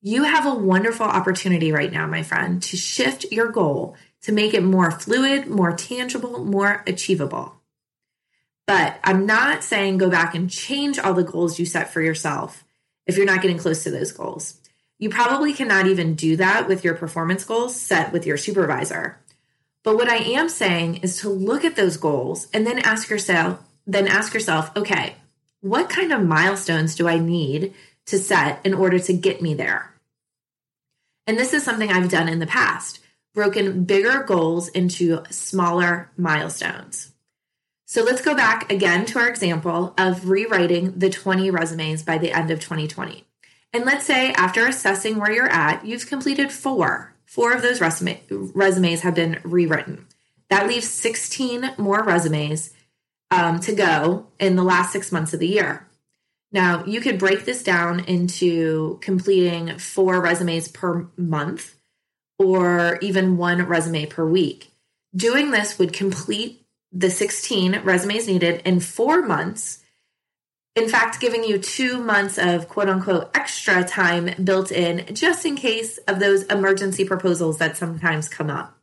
You 0.00 0.24
have 0.24 0.46
a 0.46 0.54
wonderful 0.54 1.06
opportunity 1.06 1.72
right 1.72 1.92
now, 1.92 2.06
my 2.06 2.22
friend, 2.22 2.62
to 2.62 2.76
shift 2.76 3.26
your 3.32 3.50
goal 3.50 3.96
to 4.22 4.32
make 4.32 4.54
it 4.54 4.62
more 4.62 4.90
fluid, 4.90 5.46
more 5.48 5.72
tangible, 5.72 6.44
more 6.44 6.82
achievable. 6.86 7.54
But 8.66 9.00
I'm 9.02 9.26
not 9.26 9.64
saying 9.64 9.98
go 9.98 10.10
back 10.10 10.34
and 10.34 10.50
change 10.50 10.98
all 10.98 11.14
the 11.14 11.24
goals 11.24 11.58
you 11.58 11.66
set 11.66 11.92
for 11.92 12.02
yourself 12.02 12.64
if 13.06 13.16
you're 13.16 13.26
not 13.26 13.42
getting 13.42 13.58
close 13.58 13.82
to 13.84 13.90
those 13.90 14.12
goals. 14.12 14.60
You 14.98 15.10
probably 15.10 15.52
cannot 15.52 15.86
even 15.86 16.14
do 16.14 16.36
that 16.36 16.68
with 16.68 16.84
your 16.84 16.94
performance 16.94 17.44
goals 17.44 17.74
set 17.74 18.12
with 18.12 18.26
your 18.26 18.36
supervisor. 18.36 19.18
But 19.84 19.96
what 19.96 20.08
I 20.08 20.16
am 20.16 20.48
saying 20.48 20.96
is 20.96 21.18
to 21.20 21.28
look 21.28 21.64
at 21.64 21.76
those 21.76 21.96
goals 21.96 22.48
and 22.52 22.66
then 22.66 22.80
ask 22.80 23.08
yourself, 23.08 23.60
then 23.86 24.06
ask 24.06 24.34
yourself, 24.34 24.76
okay, 24.76 25.14
what 25.60 25.88
kind 25.88 26.12
of 26.12 26.22
milestones 26.22 26.94
do 26.94 27.08
I 27.08 27.18
need 27.18 27.74
to 28.08 28.18
set 28.18 28.60
in 28.64 28.74
order 28.74 28.98
to 28.98 29.12
get 29.12 29.40
me 29.40 29.54
there? 29.54 29.94
And 31.26 31.38
this 31.38 31.54
is 31.54 31.62
something 31.62 31.90
I've 31.90 32.10
done 32.10 32.28
in 32.28 32.38
the 32.38 32.46
past, 32.46 33.00
broken 33.34 33.84
bigger 33.84 34.22
goals 34.22 34.68
into 34.68 35.22
smaller 35.30 36.10
milestones. 36.16 37.12
So 37.86 38.02
let's 38.02 38.22
go 38.22 38.34
back 38.34 38.70
again 38.70 39.06
to 39.06 39.18
our 39.18 39.28
example 39.28 39.94
of 39.96 40.28
rewriting 40.28 40.98
the 40.98 41.08
20 41.08 41.50
resumes 41.50 42.02
by 42.02 42.18
the 42.18 42.32
end 42.32 42.50
of 42.50 42.60
2020. 42.60 43.24
And 43.72 43.84
let's 43.84 44.04
say 44.04 44.32
after 44.32 44.66
assessing 44.66 45.16
where 45.16 45.32
you're 45.32 45.48
at, 45.48 45.86
you've 45.86 46.06
completed 46.06 46.52
four 46.52 47.14
Four 47.28 47.52
of 47.52 47.60
those 47.60 47.82
resume, 47.82 48.22
resumes 48.30 49.02
have 49.02 49.14
been 49.14 49.38
rewritten. 49.44 50.06
That 50.48 50.66
leaves 50.66 50.88
16 50.88 51.72
more 51.76 52.02
resumes 52.02 52.72
um, 53.30 53.60
to 53.60 53.74
go 53.74 54.28
in 54.40 54.56
the 54.56 54.64
last 54.64 54.94
six 54.94 55.12
months 55.12 55.34
of 55.34 55.40
the 55.40 55.46
year. 55.46 55.86
Now, 56.50 56.84
you 56.84 57.00
could 57.00 57.18
break 57.18 57.44
this 57.44 57.62
down 57.62 58.00
into 58.00 58.98
completing 59.02 59.78
four 59.78 60.20
resumes 60.20 60.68
per 60.68 61.08
month 61.16 61.76
or 62.38 62.98
even 63.02 63.36
one 63.36 63.62
resume 63.66 64.06
per 64.06 64.24
week. 64.24 64.72
Doing 65.14 65.50
this 65.50 65.78
would 65.78 65.92
complete 65.92 66.64
the 66.90 67.10
16 67.10 67.80
resumes 67.82 68.26
needed 68.26 68.62
in 68.64 68.80
four 68.80 69.20
months 69.22 69.80
in 70.78 70.88
fact, 70.88 71.18
giving 71.18 71.42
you 71.42 71.58
two 71.58 71.98
months 71.98 72.38
of 72.38 72.68
quote 72.68 72.88
unquote 72.88 73.30
extra 73.34 73.82
time 73.82 74.30
built 74.44 74.70
in 74.70 75.12
just 75.12 75.44
in 75.44 75.56
case 75.56 75.98
of 76.06 76.20
those 76.20 76.44
emergency 76.44 77.04
proposals 77.04 77.58
that 77.58 77.76
sometimes 77.76 78.28
come 78.28 78.48
up. 78.48 78.78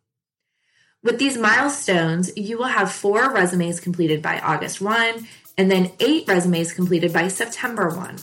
With 1.02 1.20
these 1.20 1.38
milestones, 1.38 2.36
you 2.36 2.58
will 2.58 2.66
have 2.66 2.92
four 2.92 3.32
resumes 3.32 3.80
completed 3.80 4.22
by 4.22 4.40
August 4.40 4.82
1 4.82 5.26
and 5.58 5.72
then 5.72 5.92
eight 6.00 6.28
resumes 6.28 6.74
completed 6.74 7.14
by 7.14 7.28
September 7.28 7.90
1. 7.90 8.18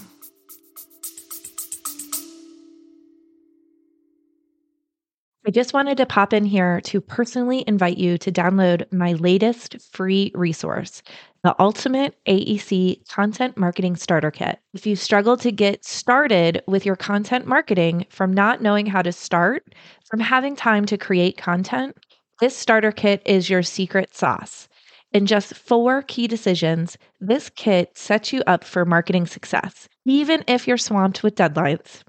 I 5.44 5.50
just 5.50 5.74
wanted 5.74 5.96
to 5.96 6.06
pop 6.06 6.32
in 6.32 6.44
here 6.44 6.80
to 6.82 7.00
personally 7.00 7.64
invite 7.66 7.98
you 7.98 8.16
to 8.16 8.30
download 8.30 8.90
my 8.92 9.14
latest 9.14 9.76
free 9.90 10.30
resource, 10.36 11.02
the 11.42 11.56
Ultimate 11.58 12.14
AEC 12.26 13.08
Content 13.08 13.56
Marketing 13.56 13.96
Starter 13.96 14.30
Kit. 14.30 14.60
If 14.72 14.86
you 14.86 14.94
struggle 14.94 15.36
to 15.38 15.50
get 15.50 15.84
started 15.84 16.62
with 16.68 16.86
your 16.86 16.94
content 16.94 17.48
marketing 17.48 18.06
from 18.08 18.32
not 18.32 18.62
knowing 18.62 18.86
how 18.86 19.02
to 19.02 19.10
start, 19.10 19.74
from 20.08 20.20
having 20.20 20.54
time 20.54 20.86
to 20.86 20.96
create 20.96 21.36
content, 21.38 21.96
this 22.40 22.56
starter 22.56 22.92
kit 22.92 23.20
is 23.26 23.50
your 23.50 23.64
secret 23.64 24.14
sauce. 24.14 24.68
In 25.12 25.26
just 25.26 25.54
four 25.54 26.02
key 26.02 26.26
decisions, 26.26 26.96
this 27.22 27.48
kit 27.50 27.96
sets 27.96 28.32
you 28.32 28.42
up 28.48 28.64
for 28.64 28.84
marketing 28.84 29.26
success, 29.26 29.88
even 30.04 30.42
if 30.48 30.66
you're 30.66 30.76
swamped 30.76 31.22
with 31.22 31.36
deadlines. 31.36 32.02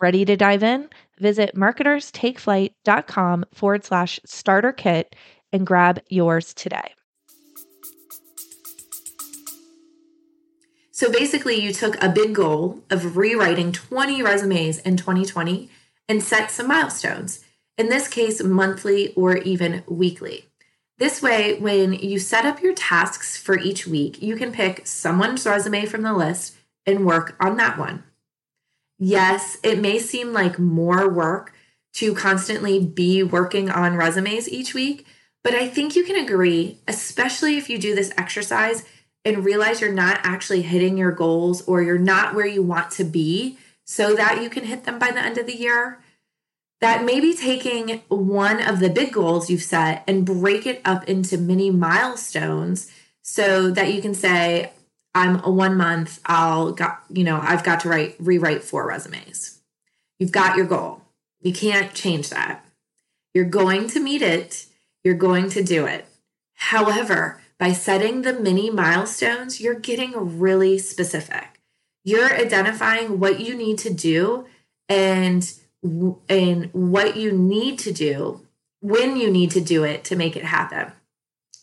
Ready 0.00 0.24
to 0.24 0.36
dive 0.36 0.62
in? 0.62 0.88
Visit 1.18 1.56
marketerstakeflight.com 1.56 3.44
forward 3.52 3.84
slash 3.84 4.20
starter 4.24 4.72
kit 4.72 5.16
and 5.52 5.66
grab 5.66 6.00
yours 6.08 6.54
today. 6.54 6.94
So 10.92 11.10
basically, 11.10 11.60
you 11.60 11.72
took 11.72 12.00
a 12.00 12.08
big 12.08 12.32
goal 12.32 12.84
of 12.88 13.16
rewriting 13.16 13.72
20 13.72 14.22
resumes 14.22 14.78
in 14.78 14.96
2020 14.96 15.68
and 16.08 16.22
set 16.22 16.52
some 16.52 16.68
milestones, 16.68 17.44
in 17.76 17.88
this 17.88 18.06
case, 18.06 18.40
monthly 18.42 19.12
or 19.14 19.38
even 19.38 19.82
weekly. 19.88 20.51
This 21.02 21.20
way, 21.20 21.54
when 21.54 21.94
you 21.94 22.20
set 22.20 22.46
up 22.46 22.62
your 22.62 22.74
tasks 22.74 23.36
for 23.36 23.58
each 23.58 23.88
week, 23.88 24.22
you 24.22 24.36
can 24.36 24.52
pick 24.52 24.86
someone's 24.86 25.44
resume 25.44 25.84
from 25.84 26.02
the 26.02 26.12
list 26.12 26.54
and 26.86 27.04
work 27.04 27.34
on 27.40 27.56
that 27.56 27.76
one. 27.76 28.04
Yes, 29.00 29.58
it 29.64 29.80
may 29.80 29.98
seem 29.98 30.32
like 30.32 30.60
more 30.60 31.08
work 31.08 31.54
to 31.94 32.14
constantly 32.14 32.78
be 32.78 33.24
working 33.24 33.68
on 33.68 33.96
resumes 33.96 34.48
each 34.48 34.74
week, 34.74 35.04
but 35.42 35.54
I 35.54 35.66
think 35.66 35.96
you 35.96 36.04
can 36.04 36.14
agree, 36.14 36.78
especially 36.86 37.56
if 37.56 37.68
you 37.68 37.78
do 37.78 37.96
this 37.96 38.12
exercise 38.16 38.84
and 39.24 39.44
realize 39.44 39.80
you're 39.80 39.92
not 39.92 40.20
actually 40.22 40.62
hitting 40.62 40.96
your 40.96 41.10
goals 41.10 41.62
or 41.62 41.82
you're 41.82 41.98
not 41.98 42.32
where 42.32 42.46
you 42.46 42.62
want 42.62 42.92
to 42.92 43.02
be 43.02 43.58
so 43.84 44.14
that 44.14 44.40
you 44.40 44.48
can 44.48 44.66
hit 44.66 44.84
them 44.84 45.00
by 45.00 45.10
the 45.10 45.18
end 45.18 45.36
of 45.36 45.46
the 45.46 45.56
year. 45.56 45.98
That 46.82 47.04
maybe 47.04 47.32
taking 47.32 48.02
one 48.08 48.60
of 48.60 48.80
the 48.80 48.90
big 48.90 49.12
goals 49.12 49.48
you've 49.48 49.62
set 49.62 50.02
and 50.08 50.26
break 50.26 50.66
it 50.66 50.80
up 50.84 51.08
into 51.08 51.38
mini 51.38 51.70
milestones 51.70 52.90
so 53.22 53.70
that 53.70 53.94
you 53.94 54.02
can 54.02 54.14
say, 54.14 54.72
I'm 55.14 55.40
a 55.44 55.50
one 55.50 55.76
month, 55.76 56.18
I'll 56.26 56.72
got, 56.72 57.04
you 57.08 57.22
know, 57.22 57.38
I've 57.40 57.62
got 57.62 57.80
to 57.80 57.88
write, 57.88 58.16
rewrite 58.18 58.64
four 58.64 58.84
resumes. 58.84 59.60
You've 60.18 60.32
got 60.32 60.56
your 60.56 60.66
goal. 60.66 61.02
You 61.40 61.52
can't 61.52 61.94
change 61.94 62.30
that. 62.30 62.64
You're 63.32 63.44
going 63.44 63.86
to 63.90 64.00
meet 64.00 64.22
it. 64.22 64.66
You're 65.04 65.14
going 65.14 65.50
to 65.50 65.62
do 65.62 65.86
it. 65.86 66.06
However, 66.54 67.40
by 67.60 67.74
setting 67.74 68.22
the 68.22 68.32
mini 68.32 68.70
milestones, 68.70 69.60
you're 69.60 69.78
getting 69.78 70.40
really 70.40 70.78
specific. 70.78 71.60
You're 72.02 72.34
identifying 72.34 73.20
what 73.20 73.38
you 73.38 73.54
need 73.54 73.78
to 73.78 73.94
do 73.94 74.46
and 74.88 75.52
and 75.82 76.70
what 76.72 77.16
you 77.16 77.32
need 77.32 77.78
to 77.80 77.92
do 77.92 78.46
when 78.80 79.16
you 79.16 79.30
need 79.30 79.50
to 79.52 79.60
do 79.60 79.84
it 79.84 80.04
to 80.04 80.16
make 80.16 80.36
it 80.36 80.44
happen. 80.44 80.92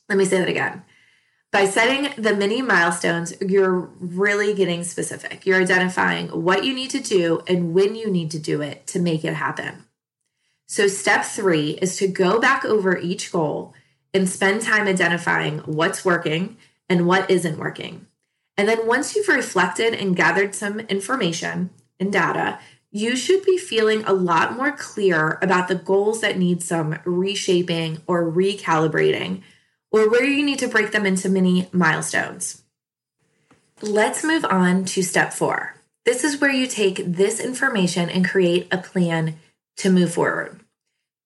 Let 0.07 0.17
me 0.17 0.25
say 0.25 0.39
that 0.39 0.49
again. 0.49 0.83
By 1.51 1.65
setting 1.65 2.11
the 2.21 2.35
mini 2.35 2.61
milestones, 2.61 3.33
you're 3.41 3.89
really 3.99 4.53
getting 4.53 4.83
specific. 4.83 5.45
You're 5.45 5.61
identifying 5.61 6.27
what 6.27 6.63
you 6.63 6.75
need 6.75 6.91
to 6.91 6.99
do 6.99 7.41
and 7.47 7.73
when 7.73 7.95
you 7.95 8.09
need 8.09 8.29
to 8.31 8.39
do 8.39 8.61
it 8.61 8.85
to 8.87 8.99
make 8.99 9.25
it 9.25 9.33
happen. 9.33 9.85
So, 10.67 10.87
step 10.87 11.25
three 11.25 11.71
is 11.81 11.97
to 11.97 12.07
go 12.07 12.39
back 12.39 12.63
over 12.63 12.95
each 12.95 13.31
goal 13.31 13.73
and 14.13 14.29
spend 14.29 14.61
time 14.61 14.87
identifying 14.87 15.59
what's 15.59 16.05
working 16.05 16.57
and 16.87 17.07
what 17.07 17.31
isn't 17.31 17.57
working. 17.57 18.05
And 18.55 18.69
then, 18.69 18.85
once 18.85 19.15
you've 19.15 19.27
reflected 19.27 19.95
and 19.95 20.15
gathered 20.15 20.53
some 20.53 20.81
information 20.81 21.71
and 21.99 22.13
data, 22.13 22.59
you 22.91 23.15
should 23.15 23.45
be 23.45 23.57
feeling 23.57 24.03
a 24.03 24.13
lot 24.13 24.55
more 24.55 24.71
clear 24.71 25.37
about 25.41 25.67
the 25.67 25.75
goals 25.75 26.21
that 26.21 26.37
need 26.37 26.63
some 26.63 26.99
reshaping 27.05 27.99
or 28.07 28.31
recalibrating 28.31 29.41
or 29.91 30.09
where 30.09 30.23
you 30.23 30.43
need 30.43 30.59
to 30.59 30.67
break 30.67 30.91
them 30.91 31.05
into 31.05 31.29
mini 31.29 31.67
milestones. 31.71 32.63
Let's 33.81 34.23
move 34.23 34.45
on 34.45 34.85
to 34.85 35.03
step 35.03 35.33
four. 35.33 35.75
This 36.05 36.23
is 36.23 36.41
where 36.41 36.51
you 36.51 36.67
take 36.67 37.03
this 37.05 37.39
information 37.39 38.09
and 38.09 38.27
create 38.27 38.67
a 38.71 38.77
plan 38.77 39.37
to 39.77 39.89
move 39.89 40.13
forward. 40.13 40.59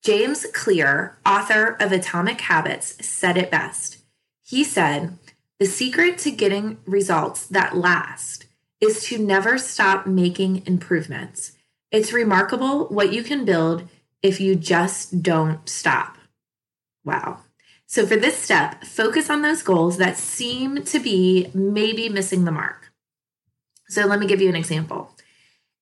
James 0.03 0.45
Clear, 0.53 1.17
author 1.25 1.77
of 1.79 1.91
Atomic 1.91 2.41
Habits, 2.41 3.05
said 3.05 3.37
it 3.37 3.49
best. 3.49 3.99
He 4.45 4.63
said, 4.63 5.17
The 5.59 5.65
secret 5.65 6.17
to 6.19 6.31
getting 6.31 6.77
results 6.85 7.47
that 7.47 7.77
last 7.77 8.45
is 8.83 9.05
to 9.05 9.17
never 9.17 9.57
stop 9.57 10.05
making 10.05 10.61
improvements. 10.65 11.53
It's 11.89 12.11
remarkable 12.11 12.87
what 12.87 13.13
you 13.13 13.23
can 13.23 13.45
build 13.45 13.87
if 14.21 14.41
you 14.41 14.55
just 14.55 15.23
don't 15.23 15.67
stop. 15.69 16.17
Wow. 17.05 17.39
So, 17.85 18.05
for 18.05 18.15
this 18.15 18.37
step, 18.37 18.83
focus 18.83 19.29
on 19.29 19.41
those 19.41 19.61
goals 19.61 19.97
that 19.97 20.17
seem 20.17 20.83
to 20.83 20.99
be 20.99 21.49
maybe 21.53 22.09
missing 22.09 22.43
the 22.43 22.51
mark. 22.51 22.91
So, 23.87 24.05
let 24.05 24.19
me 24.19 24.27
give 24.27 24.41
you 24.41 24.49
an 24.49 24.55
example. 24.55 25.11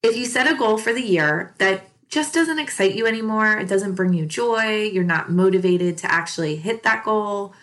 If 0.03 0.15
you 0.15 0.25
set 0.25 0.51
a 0.51 0.57
goal 0.57 0.77
for 0.77 0.93
the 0.93 1.01
year 1.01 1.55
that 1.57 1.83
just 2.09 2.33
doesn't 2.33 2.59
excite 2.59 2.95
you 2.95 3.07
anymore, 3.07 3.57
it 3.57 3.69
doesn't 3.69 3.95
bring 3.95 4.13
you 4.13 4.25
joy, 4.25 4.83
you're 4.83 5.03
not 5.03 5.31
motivated 5.31 5.97
to 5.99 6.11
actually 6.11 6.57
hit 6.57 6.83
that 6.83 7.05
goal, 7.05 7.53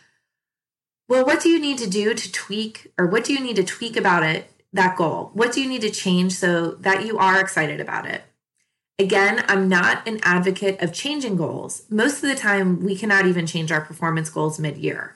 well, 1.09 1.25
what 1.25 1.43
do 1.43 1.49
you 1.49 1.61
need 1.61 1.79
to 1.79 1.89
do 1.89 2.15
to 2.15 2.33
tweak, 2.33 2.93
or 2.99 3.07
what 3.07 3.25
do 3.25 3.33
you 3.33 3.41
need 3.41 3.57
to 3.57 3.65
tweak 3.65 3.97
about 3.97 4.23
it, 4.23 4.51
that 4.73 4.97
goal? 4.97 5.31
What 5.35 5.53
do 5.53 5.61
you 5.61 5.69
need 5.69 5.83
to 5.83 5.91
change 5.91 6.33
so 6.33 6.73
that 6.73 7.07
you 7.07 7.19
are 7.19 7.41
excited 7.41 7.81
about 7.81 8.07
it? 8.07 8.23
Again, 8.99 9.45
I'm 9.47 9.69
not 9.69 10.07
an 10.09 10.19
advocate 10.23 10.83
of 10.83 10.93
changing 10.93 11.37
goals. 11.37 11.85
Most 11.89 12.23
of 12.23 12.29
the 12.29 12.35
time, 12.35 12.83
we 12.83 12.97
cannot 12.97 13.27
even 13.27 13.47
change 13.47 13.71
our 13.71 13.81
performance 13.81 14.29
goals 14.29 14.59
mid 14.59 14.77
year. 14.77 15.15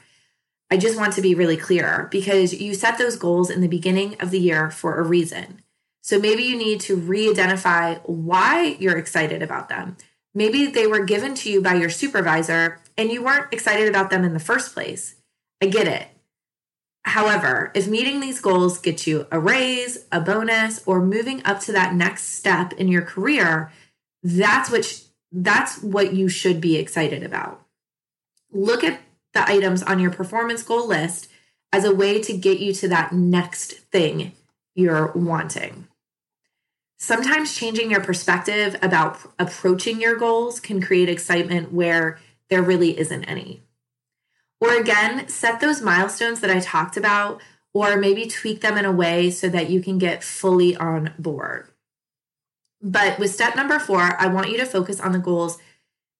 I 0.70 0.76
just 0.76 0.96
want 0.96 1.12
to 1.14 1.20
be 1.20 1.34
really 1.34 1.56
clear 1.56 2.08
because 2.10 2.54
you 2.54 2.74
set 2.74 2.96
those 2.96 3.16
goals 3.16 3.50
in 3.50 3.60
the 3.60 3.68
beginning 3.68 4.16
of 4.20 4.30
the 4.30 4.38
year 4.38 4.70
for 4.70 4.98
a 4.98 5.02
reason. 5.02 5.62
So 6.00 6.18
maybe 6.18 6.44
you 6.44 6.56
need 6.56 6.80
to 6.82 6.96
re 6.96 7.28
identify 7.28 7.96
why 8.04 8.76
you're 8.78 8.96
excited 8.96 9.42
about 9.42 9.68
them. 9.68 9.96
Maybe 10.34 10.66
they 10.66 10.86
were 10.86 11.04
given 11.04 11.34
to 11.34 11.50
you 11.50 11.60
by 11.60 11.74
your 11.74 11.90
supervisor 11.90 12.80
and 12.96 13.10
you 13.10 13.22
weren't 13.22 13.52
excited 13.52 13.88
about 13.88 14.10
them 14.10 14.24
in 14.24 14.32
the 14.32 14.40
first 14.40 14.72
place. 14.72 15.16
I 15.60 15.66
get 15.66 15.86
it. 15.86 16.08
However, 17.04 17.72
if 17.74 17.88
meeting 17.88 18.20
these 18.20 18.40
goals 18.40 18.78
gets 18.78 19.06
you 19.06 19.26
a 19.30 19.40
raise, 19.40 20.06
a 20.12 20.20
bonus, 20.20 20.82
or 20.86 21.02
moving 21.02 21.42
up 21.44 21.60
to 21.60 21.72
that 21.72 21.94
next 21.94 22.24
step 22.34 22.72
in 22.74 22.88
your 22.88 23.02
career, 23.02 23.72
that's 24.22 24.70
what 24.70 25.02
that's 25.32 25.82
what 25.82 26.12
you 26.12 26.28
should 26.28 26.60
be 26.60 26.76
excited 26.76 27.22
about. 27.22 27.62
Look 28.52 28.84
at 28.84 29.00
the 29.32 29.48
items 29.48 29.82
on 29.82 29.98
your 29.98 30.10
performance 30.10 30.62
goal 30.62 30.86
list 30.86 31.28
as 31.72 31.84
a 31.84 31.94
way 31.94 32.20
to 32.20 32.36
get 32.36 32.60
you 32.60 32.72
to 32.74 32.88
that 32.88 33.12
next 33.12 33.72
thing 33.90 34.32
you're 34.74 35.10
wanting. 35.12 35.88
Sometimes 36.98 37.56
changing 37.56 37.90
your 37.90 38.00
perspective 38.00 38.76
about 38.80 39.18
approaching 39.38 40.00
your 40.00 40.16
goals 40.16 40.60
can 40.60 40.80
create 40.80 41.08
excitement 41.08 41.72
where 41.72 42.20
there 42.48 42.62
really 42.62 42.96
isn't 42.98 43.24
any. 43.24 43.62
Or 44.62 44.76
again, 44.76 45.26
set 45.28 45.58
those 45.58 45.82
milestones 45.82 46.38
that 46.38 46.50
I 46.50 46.60
talked 46.60 46.96
about, 46.96 47.42
or 47.74 47.96
maybe 47.96 48.28
tweak 48.28 48.60
them 48.60 48.78
in 48.78 48.84
a 48.84 48.92
way 48.92 49.28
so 49.28 49.48
that 49.48 49.68
you 49.68 49.82
can 49.82 49.98
get 49.98 50.22
fully 50.22 50.76
on 50.76 51.12
board. 51.18 51.66
But 52.80 53.18
with 53.18 53.34
step 53.34 53.56
number 53.56 53.80
four, 53.80 54.14
I 54.20 54.28
want 54.28 54.50
you 54.50 54.58
to 54.58 54.64
focus 54.64 55.00
on 55.00 55.10
the 55.10 55.18
goals 55.18 55.58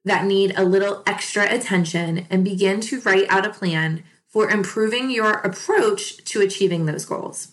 that 0.05 0.25
need 0.25 0.55
a 0.57 0.65
little 0.65 1.05
extra 1.07 1.49
attention 1.55 2.27
and 2.31 2.45
begin 2.45 2.81
to 2.81 3.01
write 3.03 3.31
out 3.31 3.47
a 3.47 3.51
plan 3.51 4.03
for 4.27 4.51
improving 4.51 5.09
your 5.09 5.35
approach 5.35 6.25
to 6.25 6.41
achieving 6.41 6.87
those 6.87 7.05
goals. 7.05 7.53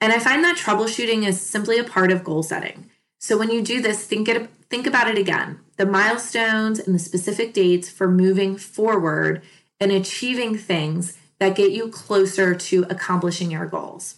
And 0.00 0.12
I 0.12 0.20
find 0.20 0.44
that 0.44 0.58
troubleshooting 0.58 1.26
is 1.26 1.40
simply 1.40 1.76
a 1.76 1.82
part 1.82 2.12
of 2.12 2.22
goal 2.22 2.44
setting. 2.44 2.88
So 3.18 3.36
when 3.36 3.50
you 3.50 3.62
do 3.62 3.82
this, 3.82 4.06
think 4.06 4.28
it 4.28 4.48
think 4.70 4.86
about 4.86 5.08
it 5.08 5.18
again. 5.18 5.58
The 5.76 5.86
milestones 5.86 6.78
and 6.78 6.94
the 6.94 7.00
specific 7.00 7.52
dates 7.52 7.90
for 7.90 8.08
moving 8.08 8.56
forward 8.56 9.42
and 9.80 9.92
achieving 9.92 10.56
things 10.56 11.18
that 11.38 11.56
get 11.56 11.72
you 11.72 11.88
closer 11.88 12.54
to 12.54 12.84
accomplishing 12.90 13.50
your 13.50 13.66
goals. 13.66 14.16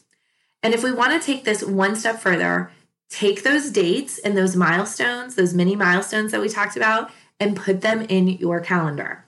And 0.62 0.74
if 0.74 0.82
we 0.82 0.92
want 0.92 1.12
to 1.12 1.24
take 1.24 1.44
this 1.44 1.62
one 1.62 1.96
step 1.96 2.20
further, 2.20 2.70
take 3.08 3.42
those 3.42 3.70
dates 3.70 4.18
and 4.18 4.36
those 4.36 4.56
milestones, 4.56 5.34
those 5.34 5.54
mini 5.54 5.76
milestones 5.76 6.32
that 6.32 6.40
we 6.40 6.48
talked 6.48 6.76
about, 6.76 7.10
and 7.38 7.56
put 7.56 7.80
them 7.80 8.02
in 8.02 8.28
your 8.28 8.60
calendar. 8.60 9.24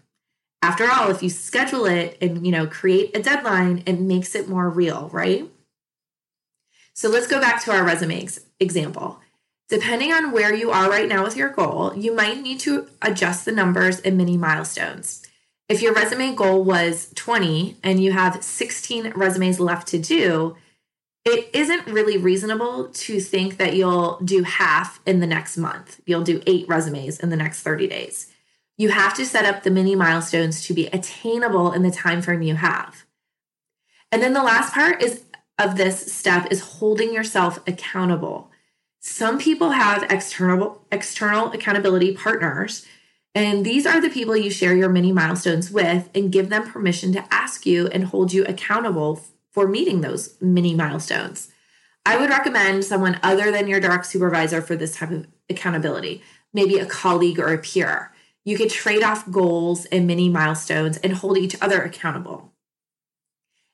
After 0.60 0.88
all, 0.90 1.10
if 1.10 1.22
you 1.22 1.28
schedule 1.28 1.86
it 1.86 2.16
and 2.20 2.46
you 2.46 2.52
know 2.52 2.66
create 2.66 3.16
a 3.16 3.22
deadline, 3.22 3.82
it 3.84 3.98
makes 3.98 4.34
it 4.34 4.48
more 4.48 4.70
real, 4.70 5.08
right? 5.12 5.50
So 6.94 7.08
let's 7.08 7.26
go 7.26 7.40
back 7.40 7.64
to 7.64 7.72
our 7.72 7.84
resume 7.84 8.28
example. 8.60 9.18
Depending 9.68 10.12
on 10.12 10.32
where 10.32 10.54
you 10.54 10.70
are 10.70 10.90
right 10.90 11.08
now 11.08 11.24
with 11.24 11.36
your 11.36 11.48
goal, 11.48 11.94
you 11.96 12.14
might 12.14 12.42
need 12.42 12.60
to 12.60 12.88
adjust 13.00 13.44
the 13.44 13.52
numbers 13.52 14.00
and 14.00 14.18
mini 14.18 14.36
milestones. 14.36 15.26
If 15.72 15.80
your 15.80 15.94
resume 15.94 16.34
goal 16.34 16.62
was 16.62 17.10
20 17.14 17.78
and 17.82 17.98
you 17.98 18.12
have 18.12 18.44
16 18.44 19.12
resumes 19.16 19.58
left 19.58 19.88
to 19.88 19.98
do, 19.98 20.54
it 21.24 21.48
isn't 21.54 21.86
really 21.86 22.18
reasonable 22.18 22.88
to 22.88 23.18
think 23.18 23.56
that 23.56 23.74
you'll 23.74 24.18
do 24.22 24.42
half 24.42 25.00
in 25.06 25.20
the 25.20 25.26
next 25.26 25.56
month. 25.56 25.98
You'll 26.04 26.24
do 26.24 26.42
eight 26.46 26.68
resumes 26.68 27.18
in 27.20 27.30
the 27.30 27.38
next 27.38 27.62
30 27.62 27.86
days. 27.86 28.30
You 28.76 28.90
have 28.90 29.14
to 29.14 29.24
set 29.24 29.46
up 29.46 29.62
the 29.62 29.70
mini 29.70 29.96
milestones 29.96 30.62
to 30.66 30.74
be 30.74 30.88
attainable 30.88 31.72
in 31.72 31.80
the 31.80 31.90
time 31.90 32.20
frame 32.20 32.42
you 32.42 32.56
have. 32.56 33.06
And 34.10 34.22
then 34.22 34.34
the 34.34 34.42
last 34.42 34.74
part 34.74 35.02
is 35.02 35.24
of 35.58 35.78
this 35.78 36.12
step 36.12 36.48
is 36.50 36.60
holding 36.60 37.14
yourself 37.14 37.66
accountable. 37.66 38.50
Some 39.00 39.38
people 39.38 39.70
have 39.70 40.02
external 40.10 40.84
external 40.92 41.50
accountability 41.50 42.14
partners 42.14 42.84
and 43.34 43.64
these 43.64 43.86
are 43.86 44.00
the 44.00 44.10
people 44.10 44.36
you 44.36 44.50
share 44.50 44.76
your 44.76 44.90
mini 44.90 45.12
milestones 45.12 45.70
with 45.70 46.10
and 46.14 46.32
give 46.32 46.50
them 46.50 46.70
permission 46.70 47.12
to 47.12 47.24
ask 47.30 47.64
you 47.64 47.86
and 47.88 48.04
hold 48.04 48.32
you 48.32 48.44
accountable 48.44 49.20
for 49.50 49.66
meeting 49.66 50.00
those 50.00 50.36
mini 50.40 50.74
milestones. 50.74 51.48
I 52.04 52.18
would 52.18 52.30
recommend 52.30 52.84
someone 52.84 53.18
other 53.22 53.50
than 53.50 53.68
your 53.68 53.80
direct 53.80 54.06
supervisor 54.06 54.60
for 54.60 54.76
this 54.76 54.96
type 54.96 55.10
of 55.10 55.26
accountability, 55.48 56.22
maybe 56.52 56.78
a 56.78 56.86
colleague 56.86 57.38
or 57.38 57.52
a 57.52 57.58
peer. 57.58 58.12
You 58.44 58.58
could 58.58 58.70
trade 58.70 59.02
off 59.02 59.30
goals 59.30 59.86
and 59.86 60.06
mini 60.06 60.28
milestones 60.28 60.98
and 60.98 61.14
hold 61.14 61.38
each 61.38 61.56
other 61.62 61.80
accountable. 61.82 62.52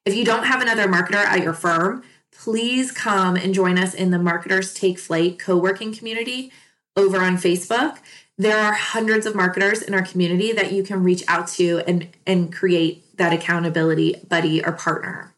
If 0.05 0.15
you 0.15 0.25
don't 0.25 0.45
have 0.45 0.61
another 0.61 0.87
marketer 0.87 1.15
at 1.15 1.43
your 1.43 1.55
firm, 1.55 2.03
please 2.31 2.93
come 2.93 3.37
and 3.37 3.55
join 3.55 3.79
us 3.79 3.95
in 3.95 4.11
the 4.11 4.19
Marketers 4.19 4.75
Take 4.75 4.99
Flight 4.99 5.39
co 5.39 5.57
working 5.57 5.95
community 5.95 6.53
over 6.97 7.19
on 7.19 7.37
Facebook 7.37 7.99
there 8.39 8.57
are 8.57 8.73
hundreds 8.73 9.27
of 9.27 9.35
marketers 9.35 9.83
in 9.83 9.95
our 9.95 10.03
community 10.03 10.53
that 10.53 10.73
you 10.73 10.85
can 10.85 11.03
reach 11.03 11.25
out 11.27 11.49
to 11.49 11.83
and, 11.89 12.09
and 12.25 12.53
create 12.55 13.17
that 13.17 13.33
accountability 13.33 14.15
buddy 14.29 14.65
or 14.65 14.73
partner. 14.73 15.35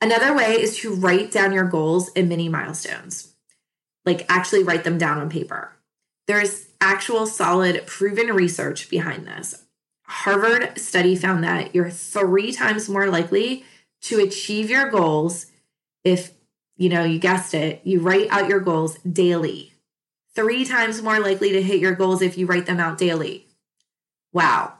Another 0.00 0.34
way 0.34 0.52
is 0.52 0.78
to 0.78 0.94
write 0.94 1.30
down 1.30 1.52
your 1.52 1.64
goals 1.64 2.08
in 2.10 2.28
mini 2.28 2.48
milestones, 2.48 3.34
like 4.06 4.24
actually 4.28 4.64
write 4.64 4.84
them 4.84 4.96
down 4.96 5.18
on 5.18 5.28
paper. 5.28 5.72
There's 6.26 6.68
actual 6.80 7.26
solid 7.26 7.86
proven 7.86 8.28
research 8.28 8.88
behind 8.88 9.26
this. 9.26 9.64
Harvard 10.04 10.78
study 10.78 11.14
found 11.14 11.44
that 11.44 11.74
you're 11.74 11.90
three 11.90 12.52
times 12.52 12.88
more 12.88 13.08
likely 13.08 13.64
to 14.02 14.20
achieve 14.20 14.70
your 14.70 14.88
goals 14.88 15.46
if, 16.04 16.32
you 16.76 16.88
know, 16.88 17.04
you 17.04 17.18
guessed 17.18 17.54
it, 17.54 17.80
you 17.84 18.00
write 18.00 18.28
out 18.30 18.48
your 18.48 18.60
goals 18.60 18.98
daily. 18.98 19.72
Three 20.36 20.66
times 20.66 21.02
more 21.02 21.18
likely 21.18 21.52
to 21.52 21.62
hit 21.62 21.80
your 21.80 21.94
goals 21.94 22.20
if 22.20 22.36
you 22.36 22.46
write 22.46 22.66
them 22.66 22.78
out 22.78 22.98
daily. 22.98 23.46
Wow. 24.34 24.74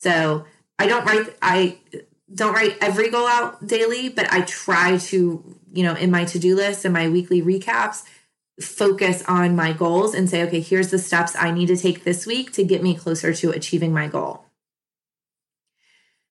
So 0.00 0.46
I 0.78 0.86
don't 0.86 1.04
write, 1.04 1.36
I 1.42 1.78
don't 2.34 2.54
write 2.54 2.78
every 2.80 3.10
goal 3.10 3.26
out 3.26 3.64
daily, 3.66 4.08
but 4.08 4.32
I 4.32 4.40
try 4.40 4.96
to, 4.96 5.56
you 5.72 5.82
know, 5.82 5.94
in 5.94 6.10
my 6.10 6.24
to 6.24 6.38
do 6.38 6.56
list 6.56 6.86
and 6.86 6.94
my 6.94 7.10
weekly 7.10 7.42
recaps, 7.42 8.04
focus 8.58 9.22
on 9.28 9.54
my 9.54 9.74
goals 9.74 10.14
and 10.14 10.30
say, 10.30 10.42
okay, 10.44 10.60
here's 10.60 10.90
the 10.90 10.98
steps 10.98 11.36
I 11.38 11.50
need 11.50 11.66
to 11.66 11.76
take 11.76 12.04
this 12.04 12.26
week 12.26 12.52
to 12.54 12.64
get 12.64 12.82
me 12.82 12.94
closer 12.94 13.34
to 13.34 13.50
achieving 13.50 13.92
my 13.92 14.08
goal. 14.08 14.46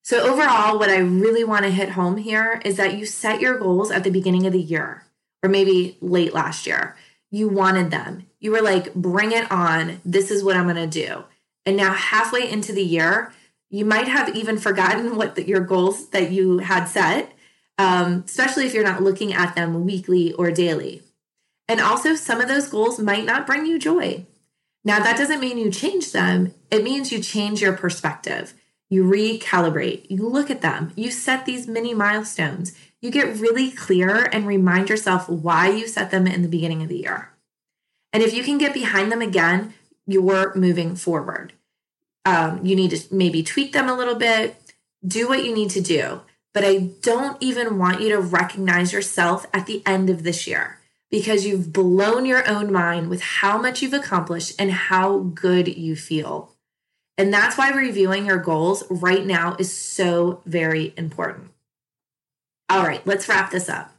So, 0.04 0.20
overall, 0.20 0.80
what 0.80 0.90
I 0.90 0.98
really 0.98 1.44
want 1.44 1.64
to 1.64 1.70
hit 1.70 1.90
home 1.90 2.16
here 2.16 2.60
is 2.64 2.76
that 2.76 2.94
you 2.98 3.06
set 3.06 3.40
your 3.40 3.56
goals 3.56 3.92
at 3.92 4.02
the 4.02 4.10
beginning 4.10 4.46
of 4.46 4.52
the 4.52 4.60
year 4.60 5.04
or 5.44 5.48
maybe 5.48 5.96
late 6.00 6.34
last 6.34 6.66
year. 6.66 6.96
You 7.32 7.48
wanted 7.48 7.90
them. 7.90 8.26
You 8.40 8.52
were 8.52 8.60
like, 8.60 8.94
bring 8.94 9.32
it 9.32 9.50
on. 9.50 10.00
This 10.04 10.30
is 10.30 10.44
what 10.44 10.54
I'm 10.54 10.68
going 10.68 10.76
to 10.76 10.86
do. 10.86 11.24
And 11.64 11.76
now, 11.76 11.94
halfway 11.94 12.48
into 12.48 12.72
the 12.72 12.84
year, 12.84 13.32
you 13.70 13.86
might 13.86 14.06
have 14.06 14.36
even 14.36 14.58
forgotten 14.58 15.16
what 15.16 15.34
the, 15.34 15.48
your 15.48 15.60
goals 15.60 16.10
that 16.10 16.30
you 16.30 16.58
had 16.58 16.84
set, 16.84 17.32
um, 17.78 18.22
especially 18.26 18.66
if 18.66 18.74
you're 18.74 18.84
not 18.84 19.02
looking 19.02 19.32
at 19.32 19.54
them 19.54 19.86
weekly 19.86 20.34
or 20.34 20.50
daily. 20.50 21.02
And 21.68 21.80
also, 21.80 22.14
some 22.14 22.40
of 22.40 22.48
those 22.48 22.68
goals 22.68 22.98
might 22.98 23.24
not 23.24 23.46
bring 23.46 23.64
you 23.64 23.78
joy. 23.78 24.26
Now, 24.84 24.98
that 24.98 25.16
doesn't 25.16 25.40
mean 25.40 25.56
you 25.56 25.70
change 25.70 26.12
them, 26.12 26.54
it 26.70 26.84
means 26.84 27.10
you 27.10 27.22
change 27.22 27.62
your 27.62 27.72
perspective. 27.72 28.52
You 28.90 29.04
recalibrate, 29.04 30.04
you 30.10 30.28
look 30.28 30.50
at 30.50 30.60
them, 30.60 30.92
you 30.96 31.10
set 31.10 31.46
these 31.46 31.66
mini 31.66 31.94
milestones, 31.94 32.76
you 33.02 33.10
get 33.10 33.36
really 33.36 33.70
clear 33.70 34.24
and 34.32 34.46
remind 34.46 34.88
yourself 34.88 35.28
why 35.28 35.68
you 35.68 35.88
set 35.88 36.10
them 36.10 36.26
in 36.26 36.42
the 36.42 36.48
beginning 36.48 36.82
of 36.82 36.88
the 36.88 36.98
year. 36.98 37.30
And 38.12 38.22
if 38.22 38.32
you 38.32 38.44
can 38.44 38.58
get 38.58 38.72
behind 38.72 39.10
them 39.10 39.20
again, 39.20 39.74
you're 40.06 40.54
moving 40.54 40.94
forward. 40.94 41.52
Um, 42.24 42.64
you 42.64 42.76
need 42.76 42.92
to 42.92 43.14
maybe 43.14 43.42
tweak 43.42 43.72
them 43.72 43.88
a 43.88 43.96
little 43.96 44.14
bit, 44.14 44.56
do 45.04 45.28
what 45.28 45.44
you 45.44 45.52
need 45.52 45.70
to 45.70 45.80
do. 45.80 46.22
But 46.54 46.64
I 46.64 46.90
don't 47.00 47.36
even 47.40 47.78
want 47.78 48.00
you 48.02 48.10
to 48.10 48.20
recognize 48.20 48.92
yourself 48.92 49.46
at 49.52 49.66
the 49.66 49.82
end 49.84 50.08
of 50.08 50.22
this 50.22 50.46
year 50.46 50.78
because 51.10 51.44
you've 51.44 51.72
blown 51.72 52.24
your 52.24 52.48
own 52.48 52.70
mind 52.70 53.08
with 53.08 53.22
how 53.22 53.58
much 53.58 53.82
you've 53.82 53.94
accomplished 53.94 54.54
and 54.58 54.70
how 54.70 55.18
good 55.18 55.76
you 55.76 55.96
feel. 55.96 56.52
And 57.18 57.32
that's 57.32 57.58
why 57.58 57.70
reviewing 57.70 58.26
your 58.26 58.38
goals 58.38 58.84
right 58.88 59.26
now 59.26 59.56
is 59.58 59.76
so 59.76 60.40
very 60.46 60.94
important. 60.96 61.51
All 62.72 62.84
right, 62.84 63.06
let's 63.06 63.28
wrap 63.28 63.50
this 63.50 63.68
up. 63.68 63.92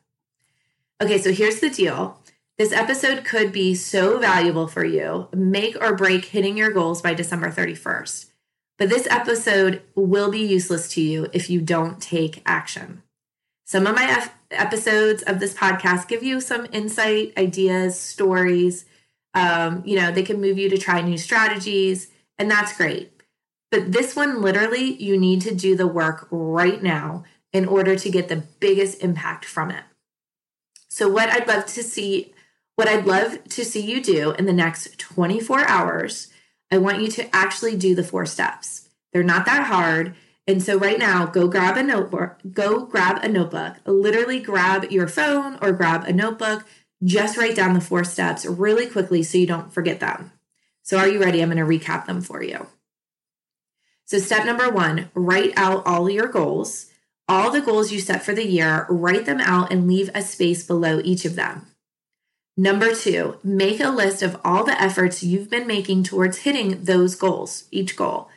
Okay, 0.99 1.19
so 1.19 1.31
here's 1.31 1.59
the 1.59 1.69
deal. 1.69 2.17
This 2.57 2.71
episode 2.71 3.23
could 3.23 3.51
be 3.51 3.75
so 3.75 4.17
valuable 4.17 4.65
for 4.65 4.83
you, 4.83 5.27
make 5.31 5.79
or 5.79 5.95
break 5.95 6.25
hitting 6.25 6.57
your 6.57 6.71
goals 6.71 6.99
by 6.99 7.13
December 7.13 7.51
31st. 7.51 8.31
But 8.79 8.89
this 8.89 9.05
episode 9.11 9.83
will 9.93 10.31
be 10.31 10.39
useless 10.39 10.91
to 10.93 11.01
you 11.01 11.27
if 11.33 11.51
you 11.51 11.61
don't 11.61 12.01
take 12.01 12.41
action. 12.47 13.03
Some 13.63 13.85
of 13.85 13.93
my 13.93 14.05
F- 14.05 14.35
episodes 14.49 15.21
of 15.21 15.39
this 15.39 15.53
podcast 15.53 16.07
give 16.07 16.23
you 16.23 16.41
some 16.41 16.65
insight, 16.71 17.33
ideas, 17.37 17.99
stories. 17.99 18.85
Um, 19.35 19.83
you 19.85 19.97
know, 19.97 20.11
they 20.11 20.23
can 20.23 20.41
move 20.41 20.57
you 20.57 20.67
to 20.69 20.79
try 20.79 20.99
new 21.01 21.19
strategies, 21.19 22.07
and 22.39 22.49
that's 22.49 22.75
great. 22.75 23.21
But 23.69 23.91
this 23.91 24.15
one, 24.15 24.41
literally, 24.41 24.95
you 24.95 25.15
need 25.15 25.41
to 25.41 25.53
do 25.53 25.75
the 25.75 25.85
work 25.85 26.27
right 26.31 26.81
now 26.81 27.23
in 27.53 27.65
order 27.65 27.95
to 27.95 28.09
get 28.09 28.27
the 28.27 28.43
biggest 28.59 29.01
impact 29.01 29.45
from 29.45 29.71
it. 29.71 29.83
So, 30.89 31.07
what 31.07 31.29
I'd 31.29 31.47
love 31.47 31.65
to 31.67 31.83
see, 31.83 32.33
what 32.75 32.87
I'd 32.87 33.05
love 33.05 33.43
to 33.45 33.63
see 33.63 33.81
you 33.81 34.01
do 34.01 34.31
in 34.31 34.45
the 34.45 34.53
next 34.53 34.97
24 34.99 35.67
hours, 35.67 36.33
I 36.71 36.79
want 36.79 37.01
you 37.01 37.07
to 37.09 37.35
actually 37.35 37.77
do 37.77 37.95
the 37.95 38.03
four 38.03 38.25
steps. 38.25 38.89
They're 39.11 39.23
not 39.23 39.45
that 39.45 39.67
hard. 39.67 40.15
And 40.45 40.61
so 40.61 40.77
right 40.77 40.99
now, 40.99 41.25
go 41.25 41.47
grab 41.47 41.77
a 41.77 41.83
notebook, 41.83 42.37
go 42.51 42.85
grab 42.85 43.23
a 43.23 43.29
notebook, 43.29 43.77
literally 43.85 44.39
grab 44.39 44.91
your 44.91 45.07
phone 45.07 45.57
or 45.61 45.71
grab 45.71 46.03
a 46.03 46.11
notebook, 46.11 46.65
just 47.03 47.37
write 47.37 47.55
down 47.55 47.73
the 47.73 47.81
four 47.81 48.03
steps 48.03 48.45
really 48.45 48.87
quickly 48.87 49.23
so 49.23 49.37
you 49.37 49.47
don't 49.47 49.71
forget 49.71 49.99
them. 49.99 50.31
So 50.81 50.97
are 50.97 51.07
you 51.07 51.21
ready? 51.21 51.41
I'm 51.41 51.49
going 51.49 51.65
to 51.65 51.85
recap 51.85 52.07
them 52.07 52.21
for 52.21 52.43
you. 52.43 52.67
So 54.05 54.19
step 54.19 54.45
number 54.45 54.69
1, 54.69 55.11
write 55.13 55.53
out 55.55 55.85
all 55.85 56.09
your 56.09 56.27
goals. 56.27 56.87
All 57.27 57.51
the 57.51 57.61
goals 57.61 57.91
you 57.91 57.99
set 57.99 58.23
for 58.23 58.33
the 58.33 58.45
year, 58.45 58.85
write 58.89 59.25
them 59.25 59.39
out 59.39 59.71
and 59.71 59.87
leave 59.87 60.09
a 60.13 60.21
space 60.21 60.65
below 60.65 61.01
each 61.03 61.23
of 61.23 61.35
them. 61.35 61.67
Number 62.57 62.93
two, 62.93 63.37
make 63.43 63.79
a 63.79 63.89
list 63.89 64.21
of 64.21 64.39
all 64.43 64.63
the 64.63 64.79
efforts 64.79 65.23
you've 65.23 65.49
been 65.49 65.65
making 65.65 66.03
towards 66.03 66.39
hitting 66.39 66.83
those 66.83 67.15
goals, 67.15 67.63
each 67.71 67.95
goal. 67.95 68.29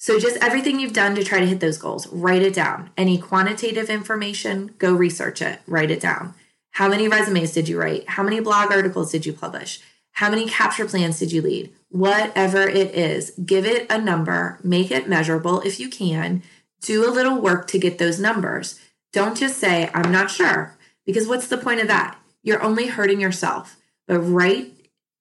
So, 0.00 0.18
just 0.18 0.36
everything 0.42 0.78
you've 0.78 0.92
done 0.92 1.14
to 1.14 1.24
try 1.24 1.40
to 1.40 1.46
hit 1.46 1.60
those 1.60 1.78
goals, 1.78 2.06
write 2.08 2.42
it 2.42 2.54
down. 2.54 2.90
Any 2.96 3.18
quantitative 3.18 3.88
information, 3.88 4.74
go 4.78 4.92
research 4.92 5.40
it, 5.40 5.60
write 5.66 5.90
it 5.90 6.00
down. 6.00 6.34
How 6.72 6.88
many 6.88 7.08
resumes 7.08 7.52
did 7.52 7.68
you 7.68 7.80
write? 7.80 8.08
How 8.10 8.22
many 8.22 8.38
blog 8.38 8.70
articles 8.70 9.10
did 9.10 9.26
you 9.26 9.32
publish? 9.32 9.80
How 10.12 10.30
many 10.30 10.46
capture 10.46 10.86
plans 10.86 11.18
did 11.18 11.32
you 11.32 11.40
lead? 11.42 11.72
Whatever 11.88 12.68
it 12.68 12.94
is, 12.94 13.30
give 13.44 13.64
it 13.64 13.86
a 13.90 14.00
number, 14.00 14.58
make 14.62 14.90
it 14.90 15.08
measurable 15.08 15.60
if 15.62 15.80
you 15.80 15.88
can. 15.88 16.42
Do 16.80 17.08
a 17.08 17.12
little 17.12 17.40
work 17.40 17.66
to 17.68 17.78
get 17.78 17.98
those 17.98 18.20
numbers. 18.20 18.80
Don't 19.12 19.36
just 19.36 19.58
say, 19.58 19.90
I'm 19.94 20.12
not 20.12 20.30
sure, 20.30 20.76
because 21.04 21.26
what's 21.26 21.48
the 21.48 21.58
point 21.58 21.80
of 21.80 21.88
that? 21.88 22.18
You're 22.42 22.62
only 22.62 22.86
hurting 22.86 23.20
yourself. 23.20 23.76
But 24.06 24.20
write 24.20 24.72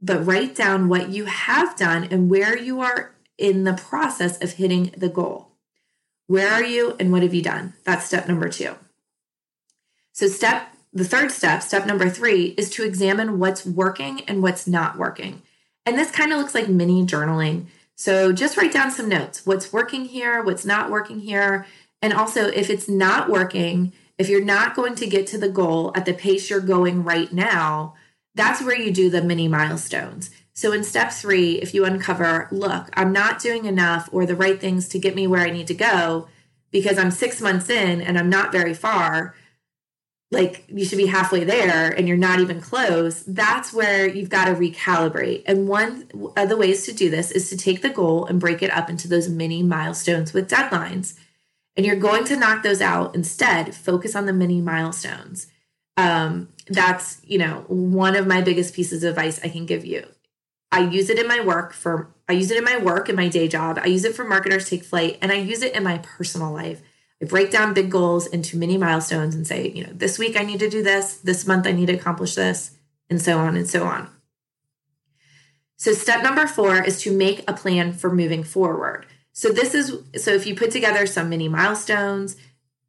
but 0.01 0.25
write 0.25 0.55
down 0.55 0.89
what 0.89 1.09
you 1.09 1.25
have 1.25 1.75
done 1.75 2.07
and 2.11 2.29
where 2.29 2.57
you 2.57 2.81
are 2.81 3.15
in 3.37 3.63
the 3.63 3.73
process 3.73 4.41
of 4.41 4.53
hitting 4.53 4.93
the 4.97 5.09
goal. 5.09 5.49
Where 6.27 6.51
are 6.51 6.63
you 6.63 6.95
and 6.99 7.11
what 7.11 7.23
have 7.23 7.33
you 7.33 7.41
done? 7.41 7.73
That's 7.83 8.05
step 8.05 8.27
number 8.27 8.49
two. 8.49 8.75
So, 10.13 10.27
step 10.27 10.69
the 10.93 11.05
third 11.05 11.31
step, 11.31 11.61
step 11.61 11.85
number 11.85 12.09
three, 12.09 12.55
is 12.57 12.69
to 12.71 12.83
examine 12.83 13.39
what's 13.39 13.65
working 13.65 14.21
and 14.21 14.41
what's 14.41 14.67
not 14.67 14.97
working. 14.97 15.43
And 15.85 15.97
this 15.97 16.11
kind 16.11 16.31
of 16.31 16.39
looks 16.39 16.55
like 16.55 16.67
mini 16.67 17.05
journaling. 17.05 17.67
So, 17.97 18.31
just 18.31 18.57
write 18.57 18.71
down 18.71 18.91
some 18.91 19.09
notes 19.09 19.45
what's 19.45 19.73
working 19.73 20.05
here, 20.05 20.43
what's 20.43 20.65
not 20.65 20.91
working 20.91 21.19
here. 21.19 21.65
And 22.01 22.13
also, 22.13 22.45
if 22.47 22.69
it's 22.69 22.87
not 22.87 23.27
working, 23.27 23.91
if 24.19 24.29
you're 24.29 24.45
not 24.45 24.75
going 24.75 24.93
to 24.95 25.07
get 25.07 25.25
to 25.27 25.37
the 25.37 25.49
goal 25.49 25.91
at 25.95 26.05
the 26.05 26.13
pace 26.13 26.49
you're 26.49 26.59
going 26.59 27.03
right 27.03 27.33
now, 27.33 27.95
that's 28.35 28.61
where 28.61 28.79
you 28.79 28.91
do 28.91 29.09
the 29.09 29.23
mini 29.23 29.47
milestones. 29.47 30.29
So 30.53 30.71
in 30.71 30.83
step 30.83 31.11
three, 31.11 31.53
if 31.53 31.73
you 31.73 31.85
uncover, 31.85 32.47
look, 32.51 32.89
I'm 32.93 33.11
not 33.11 33.39
doing 33.39 33.65
enough 33.65 34.09
or 34.11 34.25
the 34.25 34.35
right 34.35 34.59
things 34.59 34.87
to 34.89 34.99
get 34.99 35.15
me 35.15 35.25
where 35.27 35.41
I 35.41 35.49
need 35.49 35.67
to 35.67 35.73
go 35.73 36.27
because 36.71 36.97
I'm 36.97 37.11
six 37.11 37.41
months 37.41 37.69
in 37.69 38.01
and 38.01 38.17
I'm 38.17 38.29
not 38.29 38.51
very 38.51 38.73
far, 38.73 39.35
like 40.31 40.65
you 40.67 40.83
should 40.83 40.97
be 40.97 41.05
halfway 41.05 41.43
there 41.43 41.89
and 41.89 42.07
you're 42.07 42.17
not 42.17 42.39
even 42.39 42.59
close, 42.59 43.23
that's 43.23 43.71
where 43.73 44.07
you've 44.07 44.29
got 44.29 44.45
to 44.45 44.53
recalibrate. 44.53 45.43
And 45.45 45.67
one 45.67 46.09
of 46.35 46.49
the 46.49 46.57
ways 46.57 46.85
to 46.85 46.93
do 46.93 47.09
this 47.09 47.31
is 47.31 47.49
to 47.49 47.57
take 47.57 47.81
the 47.81 47.89
goal 47.89 48.25
and 48.25 48.39
break 48.39 48.61
it 48.61 48.71
up 48.71 48.89
into 48.89 49.07
those 49.07 49.29
mini 49.29 49.63
milestones 49.63 50.33
with 50.33 50.49
deadlines. 50.49 51.17
And 51.75 51.85
you're 51.85 51.95
going 51.95 52.25
to 52.25 52.35
knock 52.35 52.63
those 52.63 52.81
out 52.81 53.15
instead, 53.15 53.73
focus 53.75 54.15
on 54.15 54.25
the 54.25 54.33
mini 54.33 54.59
milestones. 54.59 55.47
Um, 55.95 56.49
that's, 56.67 57.21
you 57.23 57.37
know, 57.37 57.63
one 57.67 58.15
of 58.15 58.27
my 58.27 58.41
biggest 58.41 58.73
pieces 58.73 59.03
of 59.03 59.11
advice 59.11 59.39
I 59.43 59.49
can 59.49 59.65
give 59.65 59.85
you 59.85 60.05
I 60.71 60.81
use 60.81 61.09
it 61.09 61.19
in 61.19 61.27
my 61.27 61.39
work 61.39 61.73
for 61.73 62.13
I 62.27 62.33
use 62.33 62.51
it 62.51 62.57
in 62.57 62.63
my 62.63 62.77
work 62.77 63.07
in 63.09 63.15
my 63.15 63.29
day 63.29 63.47
job. 63.47 63.79
I 63.81 63.87
use 63.87 64.03
it 64.03 64.15
for 64.15 64.25
marketers 64.25 64.69
take 64.69 64.83
flight 64.83 65.17
and 65.21 65.31
I 65.31 65.35
use 65.35 65.61
it 65.61 65.73
in 65.73 65.83
my 65.83 65.99
personal 65.99 66.51
life. 66.51 66.81
Break 67.25 67.49
down 67.49 67.73
big 67.73 67.89
goals 67.89 68.27
into 68.27 68.57
mini 68.57 68.77
milestones 68.77 69.33
and 69.33 69.47
say, 69.47 69.69
you 69.69 69.83
know, 69.83 69.93
this 69.93 70.19
week 70.19 70.39
I 70.39 70.43
need 70.43 70.59
to 70.59 70.69
do 70.69 70.83
this, 70.83 71.17
this 71.17 71.47
month 71.47 71.65
I 71.65 71.71
need 71.71 71.87
to 71.87 71.95
accomplish 71.95 72.35
this, 72.35 72.77
and 73.09 73.21
so 73.21 73.39
on 73.39 73.55
and 73.55 73.67
so 73.67 73.85
on. 73.85 74.09
So 75.77 75.93
step 75.93 76.23
number 76.23 76.45
4 76.45 76.83
is 76.83 77.01
to 77.01 77.15
make 77.15 77.43
a 77.47 77.53
plan 77.53 77.93
for 77.93 78.13
moving 78.13 78.43
forward. 78.43 79.05
So 79.31 79.49
this 79.49 79.75
is 79.75 79.95
so 80.15 80.31
if 80.31 80.47
you 80.47 80.55
put 80.55 80.71
together 80.71 81.05
some 81.05 81.29
mini 81.29 81.47
milestones, 81.47 82.35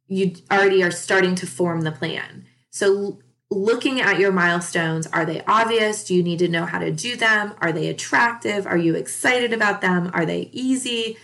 you 0.07 0.33
already 0.51 0.83
are 0.83 0.91
starting 0.91 1.35
to 1.35 1.47
form 1.47 1.81
the 1.81 1.91
plan. 1.91 2.45
So 2.71 3.19
looking 3.51 3.99
at 3.99 4.19
your 4.19 4.31
milestones 4.31 5.07
are 5.07 5.25
they 5.25 5.43
obvious 5.45 6.03
do 6.03 6.13
you 6.13 6.21
need 6.21 6.39
to 6.39 6.47
know 6.47 6.65
how 6.65 6.77
to 6.77 6.91
do 6.91 7.15
them 7.15 7.53
are 7.59 7.71
they 7.71 7.87
attractive 7.87 8.67
are 8.67 8.77
you 8.77 8.93
excited 8.93 9.51
about 9.51 9.81
them 9.81 10.11
are 10.13 10.25
they 10.25 10.49
easy 10.51 11.17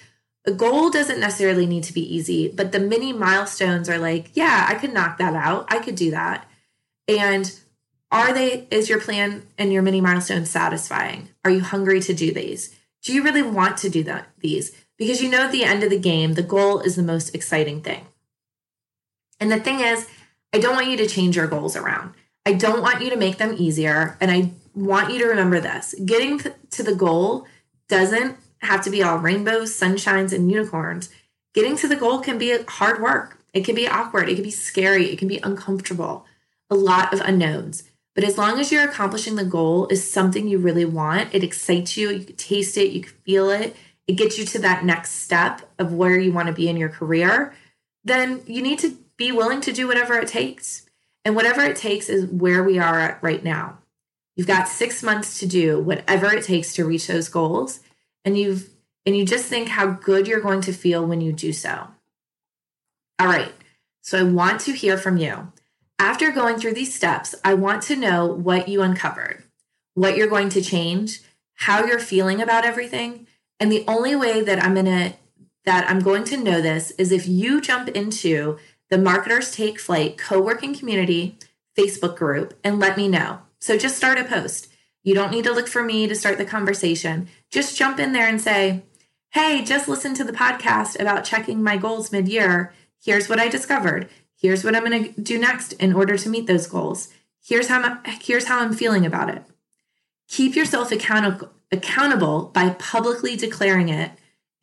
a 0.48 0.52
goal 0.52 0.90
doesn't 0.90 1.20
necessarily 1.20 1.66
need 1.66 1.84
to 1.84 1.94
be 1.94 2.16
easy 2.16 2.48
but 2.48 2.72
the 2.72 2.80
mini 2.80 3.12
milestones 3.12 3.90
are 3.90 3.98
like 3.98 4.30
yeah 4.34 4.66
i 4.70 4.76
could 4.76 4.94
knock 4.94 5.18
that 5.18 5.34
out 5.34 5.66
i 5.70 5.80
could 5.80 5.96
do 5.96 6.12
that 6.12 6.48
and 7.08 7.60
are 8.12 8.34
they 8.34 8.68
is 8.72 8.90
your 8.90 9.02
plan 9.02 9.44
and 9.58 9.74
your 9.74 9.82
mini 9.82 10.02
milestones 10.02 10.50
satisfying 10.50 11.30
are 11.44 11.52
you 11.52 11.62
hungry 11.62 12.00
to 12.00 12.14
do 12.14 12.32
these 12.32 12.76
Do 13.06 13.14
you 13.14 13.24
really 13.24 13.44
want 13.44 13.78
to 13.78 13.90
do 13.90 14.04
that 14.04 14.30
these? 14.40 14.72
Because 14.98 15.22
you 15.22 15.30
know 15.30 15.44
at 15.44 15.52
the 15.52 15.64
end 15.64 15.84
of 15.84 15.92
the 15.92 16.00
game, 16.00 16.34
the 16.34 16.42
goal 16.42 16.80
is 16.80 16.96
the 16.96 17.04
most 17.04 17.36
exciting 17.36 17.82
thing. 17.82 18.08
And 19.40 19.52
the 19.52 19.60
thing 19.60 19.80
is, 19.80 20.08
I 20.52 20.58
don't 20.58 20.76
want 20.76 20.88
you 20.88 20.98
to 20.98 21.08
change 21.08 21.36
your 21.36 21.48
goals 21.48 21.76
around. 21.76 22.16
I 22.48 22.54
don't 22.54 22.82
want 22.82 23.04
you 23.04 23.12
to 23.12 23.18
make 23.18 23.38
them 23.38 23.56
easier. 23.58 24.18
And 24.20 24.32
I 24.32 24.52
want 24.74 25.14
you 25.14 25.20
to 25.20 25.28
remember 25.28 25.60
this 25.60 25.94
getting 26.04 26.40
to 26.72 26.84
the 26.84 26.96
goal 26.96 27.46
doesn't 27.88 28.38
have 28.66 28.84
to 28.84 28.90
be 28.90 29.02
all 29.02 29.18
rainbows, 29.18 29.78
sunshines, 29.78 30.34
and 30.34 30.52
unicorns. 30.52 31.10
Getting 31.54 31.78
to 31.78 31.88
the 31.88 31.96
goal 31.96 32.20
can 32.20 32.38
be 32.38 32.58
hard 32.68 33.02
work. 33.02 33.40
It 33.54 33.64
can 33.64 33.76
be 33.76 33.88
awkward. 33.88 34.30
It 34.30 34.36
can 34.36 34.44
be 34.44 34.52
scary. 34.52 35.06
It 35.12 35.18
can 35.18 35.28
be 35.28 35.40
uncomfortable. 35.44 36.26
A 36.70 36.76
lot 36.76 37.14
of 37.14 37.22
unknowns. 37.22 37.84
But 38.16 38.24
as 38.24 38.38
long 38.38 38.60
as 38.60 38.72
you're 38.72 38.88
accomplishing 38.88 39.36
the 39.36 39.46
goal 39.46 39.88
is 39.88 40.10
something 40.10 40.48
you 40.48 40.58
really 40.58 40.86
want, 40.86 41.34
it 41.34 41.44
excites 41.44 41.98
you, 41.98 42.10
you 42.10 42.26
can 42.26 42.36
taste 42.38 42.78
it, 42.78 42.92
you 42.94 43.02
can 43.02 43.14
feel 43.26 43.50
it, 43.50 43.76
it 44.08 44.14
gets 44.14 44.38
you 44.38 44.46
to 44.46 44.60
that 44.60 44.86
next 44.86 45.12
step 45.12 45.70
of 45.78 45.94
where 45.94 46.18
you 46.18 46.32
want 46.32 46.48
to 46.48 46.54
be 46.54 46.70
in 46.70 46.78
your 46.78 46.90
career, 46.90 47.54
then 48.04 48.42
you 48.46 48.62
need 48.62 48.80
to 48.80 48.98
be 49.18 49.32
willing 49.32 49.62
to 49.62 49.74
do 49.74 49.88
whatever 49.88 50.16
it 50.16 50.28
takes. 50.28 50.86
And 51.26 51.36
whatever 51.36 51.62
it 51.64 51.76
takes 51.76 52.08
is 52.08 52.26
where 52.28 52.64
we 52.64 52.78
are 52.78 53.00
at 53.00 53.22
right 53.22 53.44
now. 53.44 53.80
You've 54.36 54.48
got 54.48 54.68
six 54.68 55.02
months 55.02 55.40
to 55.40 55.48
do 55.48 55.80
whatever 55.80 56.34
it 56.34 56.44
takes 56.44 56.74
to 56.76 56.86
reach 56.86 57.08
those 57.08 57.30
goals. 57.30 57.80
And 58.26 58.38
you've 58.38 58.70
and 59.06 59.16
you 59.16 59.24
just 59.24 59.46
think 59.46 59.70
how 59.70 59.86
good 59.88 60.28
you're 60.28 60.42
going 60.42 60.62
to 60.62 60.74
feel 60.74 61.06
when 61.06 61.22
you 61.22 61.32
do 61.32 61.54
so. 61.54 61.88
All 63.20 63.28
right. 63.28 63.54
So 64.02 64.20
I 64.20 64.24
want 64.24 64.62
to 64.62 64.74
hear 64.74 64.98
from 64.98 65.18
you. 65.18 65.52
After 66.00 66.32
going 66.32 66.58
through 66.58 66.74
these 66.74 66.94
steps, 66.94 67.36
I 67.44 67.54
want 67.54 67.84
to 67.84 67.96
know 67.96 68.26
what 68.26 68.68
you 68.68 68.82
uncovered, 68.82 69.44
what 69.94 70.18
you're 70.18 70.28
going 70.28 70.50
to 70.50 70.62
change, 70.62 71.22
how 71.54 71.86
you're 71.86 72.00
feeling 72.00 72.42
about 72.42 72.66
everything. 72.66 73.28
And 73.60 73.72
the 73.72 73.86
only 73.88 74.16
way 74.16 74.42
that 74.42 74.62
I'm 74.62 74.74
going 74.74 74.86
to 74.86 75.14
that 75.66 75.90
I'm 75.90 76.00
going 76.00 76.24
to 76.26 76.38
know 76.38 76.62
this 76.62 76.92
is 76.92 77.12
if 77.12 77.28
you 77.28 77.60
jump 77.60 77.90
into 77.90 78.58
the 78.90 78.98
Marketers 78.98 79.52
Take 79.52 79.80
Flight 79.80 80.18
co-working 80.18 80.76
community 80.76 81.40
Facebook 81.78 82.16
group 82.16 82.54
and 82.64 82.80
let 82.80 82.98
me 82.98 83.08
know. 83.08 83.40
So 83.60 83.78
just 83.78 83.98
start 83.98 84.20
a 84.20 84.24
post. 84.24 84.72
You 85.06 85.14
don't 85.14 85.32
need 85.32 85.44
to 85.46 85.54
look 85.54 85.68
for 85.68 85.84
me 85.84 86.08
to 86.08 86.16
start 86.16 86.40
the 86.40 86.46
conversation. 86.46 87.30
Just 87.52 87.78
jump 87.78 88.00
in 88.00 88.12
there 88.12 88.28
and 88.28 88.42
say, 88.42 88.82
"Hey, 89.30 89.64
just 89.64 89.88
listen 89.88 90.16
to 90.16 90.24
the 90.24 90.34
podcast 90.34 91.00
about 91.00 91.24
checking 91.24 91.62
my 91.64 91.78
goals 91.78 92.12
mid-year. 92.12 92.74
Here's 93.02 93.30
what 93.30 93.40
I 93.40 93.48
discovered. 93.48 94.10
Here's 94.36 94.64
what 94.64 94.76
I'm 94.76 94.84
going 94.84 95.14
to 95.14 95.22
do 95.22 95.38
next 95.38 95.74
in 95.74 95.94
order 95.94 96.18
to 96.18 96.30
meet 96.30 96.48
those 96.48 96.66
goals. 96.66 97.10
Here's 97.42 97.68
how 97.68 97.82
I'm, 97.82 98.00
here's 98.20 98.46
how 98.46 98.60
I'm 98.60 98.74
feeling 98.74 99.06
about 99.06 99.30
it. 99.30 99.44
Keep 100.28 100.56
yourself 100.56 100.92
accountable 100.92 101.52
accountable 101.72 102.46
by 102.54 102.72
publicly 102.72 103.36
declaring 103.36 103.90
it 103.90 104.12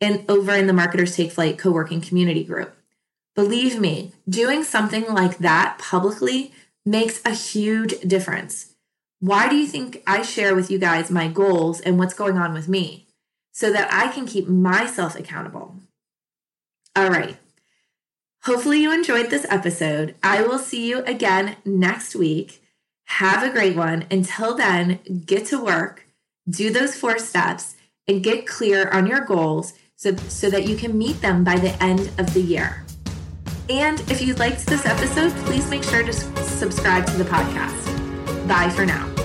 in 0.01 0.25
over 0.27 0.53
in 0.53 0.67
the 0.67 0.73
Marketers 0.73 1.15
Take 1.15 1.31
Flight 1.31 1.57
co-working 1.57 2.01
community 2.01 2.43
group. 2.43 2.75
Believe 3.33 3.79
me, 3.79 4.11
doing 4.27 4.63
something 4.63 5.05
like 5.07 5.37
that 5.37 5.77
publicly 5.79 6.53
makes 6.85 7.21
a 7.25 7.33
huge 7.33 7.99
difference. 8.01 8.72
Why 9.23 9.47
do 9.47 9.55
you 9.55 9.67
think 9.67 10.03
I 10.05 10.21
share 10.21 10.53
with 10.53 10.69
you 10.69 10.77
guys 10.77 11.09
my 11.09 11.29
goals 11.29 11.79
and 11.79 11.97
what's 11.97 12.13
going 12.13 12.37
on 12.37 12.53
with 12.53 12.67
me? 12.67 13.07
So 13.53 13.71
that 13.71 13.87
I 13.89 14.11
can 14.11 14.25
keep 14.25 14.49
myself 14.49 15.15
accountable. 15.15 15.77
All 16.93 17.09
right. 17.09 17.37
Hopefully, 18.41 18.81
you 18.81 18.91
enjoyed 18.91 19.29
this 19.29 19.45
episode. 19.49 20.15
I 20.21 20.41
will 20.41 20.59
see 20.59 20.89
you 20.89 21.05
again 21.05 21.55
next 21.63 22.17
week. 22.17 22.61
Have 23.05 23.43
a 23.43 23.49
great 23.49 23.77
one. 23.77 24.05
Until 24.11 24.57
then, 24.57 24.99
get 25.25 25.45
to 25.45 25.63
work, 25.63 26.05
do 26.49 26.69
those 26.69 26.97
four 26.97 27.17
steps, 27.17 27.77
and 28.05 28.21
get 28.21 28.45
clear 28.45 28.89
on 28.89 29.07
your 29.07 29.21
goals 29.21 29.71
so, 29.95 30.17
so 30.17 30.49
that 30.49 30.67
you 30.67 30.75
can 30.75 30.97
meet 30.97 31.21
them 31.21 31.45
by 31.45 31.55
the 31.55 31.81
end 31.81 32.11
of 32.17 32.33
the 32.33 32.41
year. 32.41 32.83
And 33.69 34.01
if 34.11 34.21
you 34.21 34.33
liked 34.33 34.65
this 34.65 34.85
episode, 34.85 35.31
please 35.45 35.69
make 35.69 35.83
sure 35.83 36.03
to 36.03 36.11
subscribe 36.11 37.05
to 37.05 37.13
the 37.13 37.23
podcast. 37.23 37.92
Bye 38.47 38.69
for 38.69 38.85
now. 38.85 39.22